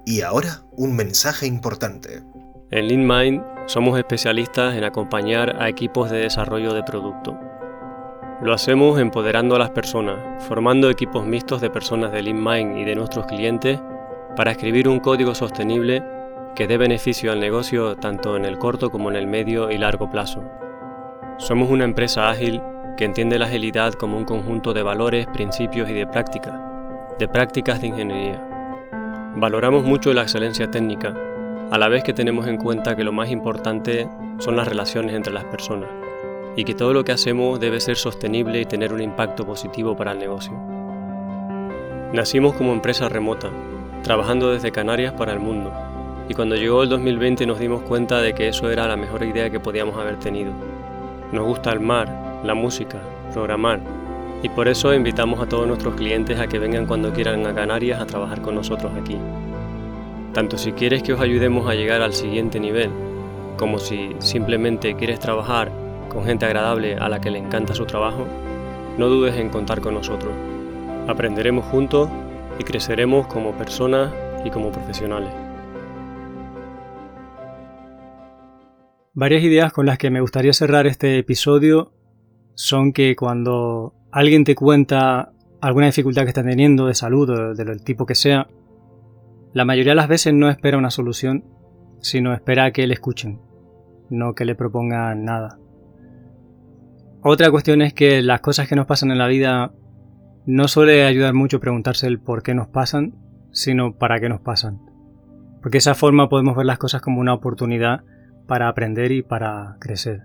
Y 0.09 0.21
ahora 0.21 0.63
un 0.71 0.95
mensaje 0.95 1.49
importante. 1.49 2.23
En 2.71 2.87
LeanMind 2.87 3.43
somos 3.67 3.99
especialistas 3.99 4.77
en 4.77 4.85
acompañar 4.85 5.61
a 5.61 5.69
equipos 5.69 6.11
de 6.13 6.19
desarrollo 6.19 6.73
de 6.75 6.85
producto. 6.85 7.37
Lo 8.41 8.53
hacemos 8.53 9.01
empoderando 9.01 9.57
a 9.57 9.59
las 9.59 9.71
personas, 9.71 10.45
formando 10.45 10.91
equipos 10.91 11.27
mixtos 11.27 11.61
de 11.61 11.71
personas 11.71 12.13
de 12.13 12.23
LeanMind 12.23 12.79
y 12.79 12.85
de 12.85 12.95
nuestros 12.95 13.27
clientes 13.27 13.81
para 14.37 14.53
escribir 14.53 14.89
un 14.89 15.01
código 15.01 15.35
sostenible 15.35 16.05
que 16.55 16.69
dé 16.69 16.77
beneficio 16.79 17.33
al 17.33 17.41
negocio 17.41 17.97
tanto 17.97 18.37
en 18.37 18.45
el 18.45 18.59
corto 18.59 18.93
como 18.93 19.11
en 19.11 19.17
el 19.17 19.27
medio 19.27 19.73
y 19.73 19.79
largo 19.79 20.09
plazo. 20.09 20.45
Somos 21.39 21.69
una 21.69 21.83
empresa 21.83 22.31
ágil 22.31 22.63
que 22.97 23.07
entiende 23.07 23.41
la 23.41 23.47
agilidad 23.47 23.95
como 23.95 24.17
un 24.17 24.25
conjunto 24.25 24.73
de 24.73 24.85
valores, 24.85 25.27
principios 25.27 25.91
y 25.91 25.95
de 25.95 26.07
prácticas, 26.07 26.55
de 27.19 27.27
prácticas 27.27 27.81
de 27.81 27.89
ingeniería. 27.89 28.46
Valoramos 29.39 29.85
mucho 29.85 30.15
la 30.15 30.23
excelencia 30.23 30.71
técnica, 30.71 31.15
a 31.71 31.77
la 31.77 31.89
vez 31.89 32.03
que 32.03 32.15
tenemos 32.15 32.47
en 32.47 32.57
cuenta 32.57 32.97
que 32.97 33.05
lo 33.05 33.13
más 33.13 33.31
importante 33.31 34.09
son 34.39 34.57
las 34.57 34.67
relaciones 34.67 35.15
entre 35.15 35.35
las 35.35 35.45
personas 35.45 35.91
y 36.57 36.65
que 36.65 36.73
todo 36.73 36.95
lo 36.95 37.05
que 37.05 37.13
hacemos 37.13 37.61
debe 37.61 37.81
ser 37.81 37.97
sostenible 37.97 38.63
y 38.63 38.65
tener 38.65 38.95
un 38.95 39.03
impacto 39.03 39.45
positivo 39.45 39.95
para 39.95 40.13
el 40.13 40.19
negocio. 40.21 40.55
Nacimos 42.15 42.55
como 42.55 42.73
empresa 42.73 43.11
remota, 43.11 43.51
trabajando 44.03 44.53
desde 44.53 44.73
Canarias 44.73 45.13
para 45.13 45.35
el 45.35 45.41
mundo, 45.41 45.71
y 46.31 46.35
cuando 46.35 46.57
llegó 46.57 46.83
el 46.83 46.89
2020 46.89 47.45
nos 47.45 47.59
dimos 47.59 47.83
cuenta 47.83 48.23
de 48.23 48.33
que 48.33 48.49
eso 48.49 48.71
era 48.71 48.89
la 48.89 48.97
mejor 48.97 49.23
idea 49.23 49.51
que 49.51 49.61
podíamos 49.61 49.99
haber 49.99 50.19
tenido. 50.19 50.53
Nos 51.31 51.45
gusta 51.45 51.73
el 51.73 51.81
mar, 51.81 52.41
la 52.43 52.55
música, 52.55 53.03
programar, 53.35 53.81
y 54.43 54.49
por 54.49 54.69
eso 54.69 54.93
invitamos 54.95 55.41
a 55.41 55.49
todos 55.49 55.67
nuestros 55.67 55.95
clientes 55.95 56.39
a 56.39 56.47
que 56.47 56.59
vengan 56.59 56.87
cuando 56.87 57.13
quieran 57.13 57.47
a 57.47 57.55
Canarias 57.55 58.01
a 58.01 58.07
trabajar 58.07 58.43
con 58.43 58.55
nosotros 58.55 58.93
aquí. 58.95 59.17
Tanto 60.33 60.59
si 60.59 60.73
quieres 60.73 61.03
que 61.03 61.15
os 61.15 61.21
ayudemos 61.21 61.69
a 61.69 61.75
llegar 61.75 62.03
al 62.03 62.13
siguiente 62.13 62.61
nivel, 62.61 62.91
como 63.57 63.79
si 63.79 64.15
simplemente 64.19 64.95
quieres 64.95 65.19
trabajar 65.19 65.73
con 66.11 66.25
gente 66.25 66.45
agradable 66.45 66.97
a 66.97 67.09
la 67.09 67.21
que 67.21 67.31
le 67.31 67.39
encanta 67.39 67.75
su 67.75 67.87
trabajo, 67.87 68.27
no 68.99 69.09
dudes 69.09 69.37
en 69.37 69.49
contar 69.49 69.81
con 69.81 69.95
nosotros. 69.95 70.33
Aprenderemos 71.09 71.65
juntos 71.67 72.09
y 72.59 72.65
creceremos 72.65 73.27
como 73.27 73.53
personas 73.53 74.13
y 74.45 74.51
como 74.51 74.71
profesionales. 74.71 75.31
Varias 79.15 79.43
ideas 79.43 79.73
con 79.73 79.87
las 79.87 79.97
que 79.97 80.11
me 80.11 80.21
gustaría 80.21 80.53
cerrar 80.53 80.87
este 80.87 81.19
episodio 81.19 81.93
son 82.55 82.93
que 82.93 83.17
cuando 83.17 83.96
alguien 84.17 84.45
te 84.45 84.55
cuenta 84.55 85.31
alguna 85.61 85.87
dificultad 85.87 86.23
que 86.23 86.29
está 86.29 86.43
teniendo 86.43 86.87
de 86.87 86.95
salud 86.95 87.55
del 87.55 87.85
tipo 87.85 88.07
que 88.07 88.15
sea, 88.15 88.49
la 89.53 89.67
mayoría 89.67 89.93
de 89.93 89.97
las 89.97 90.09
veces 90.09 90.33
no 90.33 90.49
espera 90.49 90.79
una 90.79 90.91
solución, 90.91 91.45
sino 92.01 92.33
espera 92.33 92.71
que 92.71 92.87
le 92.87 92.95
escuchen, 92.95 93.43
no 94.09 94.35
que 94.35 94.47
le 94.47 94.55
propongan 94.55 95.27
nada. 95.27 95.59
Otra 97.21 97.51
cuestión 97.51 97.83
es 97.83 97.93
que 97.93 98.23
las 98.23 98.41
cosas 98.41 98.67
que 98.67 98.75
nos 98.75 98.87
pasan 98.87 99.11
en 99.11 99.19
la 99.19 99.27
vida 99.27 99.75
no 100.47 100.67
suele 100.67 101.05
ayudar 101.05 101.35
mucho 101.35 101.61
preguntarse 101.61 102.07
el 102.07 102.19
por 102.19 102.43
qué 102.43 102.55
nos 102.55 102.69
pasan, 102.69 103.17
sino 103.51 103.99
para 103.99 104.19
qué 104.19 104.31
nos 104.31 104.41
pasan. 104.41 104.81
Porque 105.61 105.75
de 105.75 105.81
esa 105.81 105.95
forma 105.95 106.31
podemos 106.31 106.57
ver 106.57 106.65
las 106.65 106.79
cosas 106.79 107.03
como 107.03 107.21
una 107.21 107.35
oportunidad 107.35 108.03
para 108.47 108.69
aprender 108.69 109.13
y 109.13 109.21
para 109.21 109.77
crecer. 109.79 110.23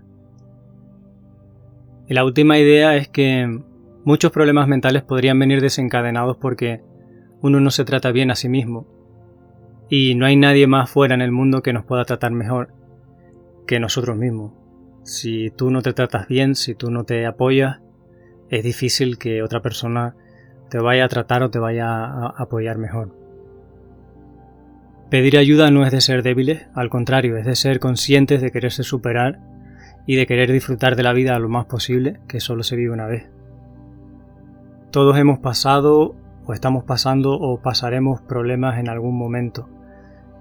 Y 2.08 2.14
la 2.14 2.24
última 2.24 2.58
idea 2.58 2.96
es 2.96 3.08
que 3.08 3.60
Muchos 4.04 4.32
problemas 4.32 4.66
mentales 4.66 5.04
podrían 5.04 5.38
venir 5.38 5.60
desencadenados 5.60 6.36
porque 6.36 6.82
uno 7.40 7.60
no 7.60 7.70
se 7.70 7.84
trata 7.84 8.10
bien 8.10 8.32
a 8.32 8.34
sí 8.34 8.48
mismo 8.48 8.86
y 9.88 10.16
no 10.16 10.26
hay 10.26 10.36
nadie 10.36 10.66
más 10.66 10.90
fuera 10.90 11.14
en 11.14 11.20
el 11.20 11.30
mundo 11.30 11.62
que 11.62 11.72
nos 11.72 11.84
pueda 11.84 12.04
tratar 12.04 12.32
mejor 12.32 12.72
que 13.66 13.78
nosotros 13.78 14.16
mismos. 14.16 14.52
Si 15.04 15.50
tú 15.50 15.70
no 15.70 15.82
te 15.82 15.92
tratas 15.92 16.26
bien, 16.26 16.56
si 16.56 16.74
tú 16.74 16.90
no 16.90 17.04
te 17.04 17.26
apoyas, 17.26 17.80
es 18.50 18.64
difícil 18.64 19.18
que 19.18 19.42
otra 19.42 19.62
persona 19.62 20.16
te 20.68 20.78
vaya 20.78 21.04
a 21.04 21.08
tratar 21.08 21.44
o 21.44 21.50
te 21.50 21.60
vaya 21.60 22.04
a 22.04 22.34
apoyar 22.36 22.78
mejor. 22.78 23.14
Pedir 25.10 25.36
ayuda 25.36 25.70
no 25.70 25.84
es 25.84 25.92
de 25.92 26.00
ser 26.00 26.22
débiles, 26.22 26.66
al 26.74 26.88
contrario, 26.88 27.36
es 27.36 27.44
de 27.44 27.54
ser 27.54 27.78
conscientes 27.78 28.40
de 28.40 28.50
quererse 28.50 28.82
superar 28.82 29.40
y 30.06 30.16
de 30.16 30.26
querer 30.26 30.50
disfrutar 30.50 30.96
de 30.96 31.02
la 31.02 31.12
vida 31.12 31.38
lo 31.38 31.48
más 31.48 31.66
posible, 31.66 32.18
que 32.26 32.40
solo 32.40 32.62
se 32.62 32.76
vive 32.76 32.92
una 32.92 33.06
vez. 33.06 33.28
Todos 34.92 35.16
hemos 35.16 35.38
pasado 35.38 36.14
o 36.44 36.52
estamos 36.52 36.84
pasando 36.84 37.32
o 37.32 37.62
pasaremos 37.62 38.20
problemas 38.20 38.78
en 38.78 38.90
algún 38.90 39.16
momento. 39.16 39.66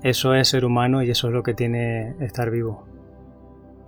Eso 0.04 0.36
es 0.36 0.50
ser 0.50 0.66
humano 0.66 1.02
y 1.02 1.10
eso 1.10 1.30
es 1.30 1.34
lo 1.34 1.42
que 1.42 1.54
tiene 1.54 2.16
estar 2.20 2.52
vivo. 2.52 2.86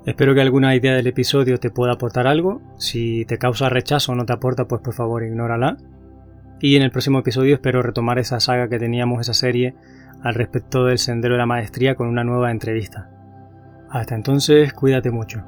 Espero 0.06 0.34
que 0.34 0.40
alguna 0.40 0.74
idea 0.74 0.94
del 0.94 1.08
episodio 1.08 1.60
te 1.60 1.70
pueda 1.70 1.92
aportar 1.92 2.28
algo. 2.28 2.62
Si 2.78 3.26
te 3.26 3.38
causa 3.38 3.68
rechazo 3.68 4.14
o 4.14 4.16
no 4.16 4.26
te 4.26 4.32
aporta, 4.32 4.66
pues 4.66 4.82
por 4.82 4.94
favor 4.94 5.26
ignórala. 5.26 5.76
Y 6.62 6.78
en 6.78 6.84
el 6.84 6.92
próximo 6.92 7.20
episodio 7.20 7.56
espero 7.56 7.82
retomar 7.82 8.18
esa 8.18 8.40
saga 8.40 8.70
que 8.70 8.80
teníamos, 8.80 9.20
esa 9.20 9.34
serie, 9.34 9.76
al 10.22 10.34
respecto 10.34 10.86
del 10.86 10.98
sendero 10.98 11.34
de 11.34 11.40
la 11.40 11.46
maestría 11.46 11.96
con 11.96 12.08
una 12.08 12.24
nueva 12.24 12.52
entrevista. 12.52 13.10
Hasta 13.90 14.16
entonces, 14.16 14.72
cuídate 14.72 15.12
mucho. 15.12 15.44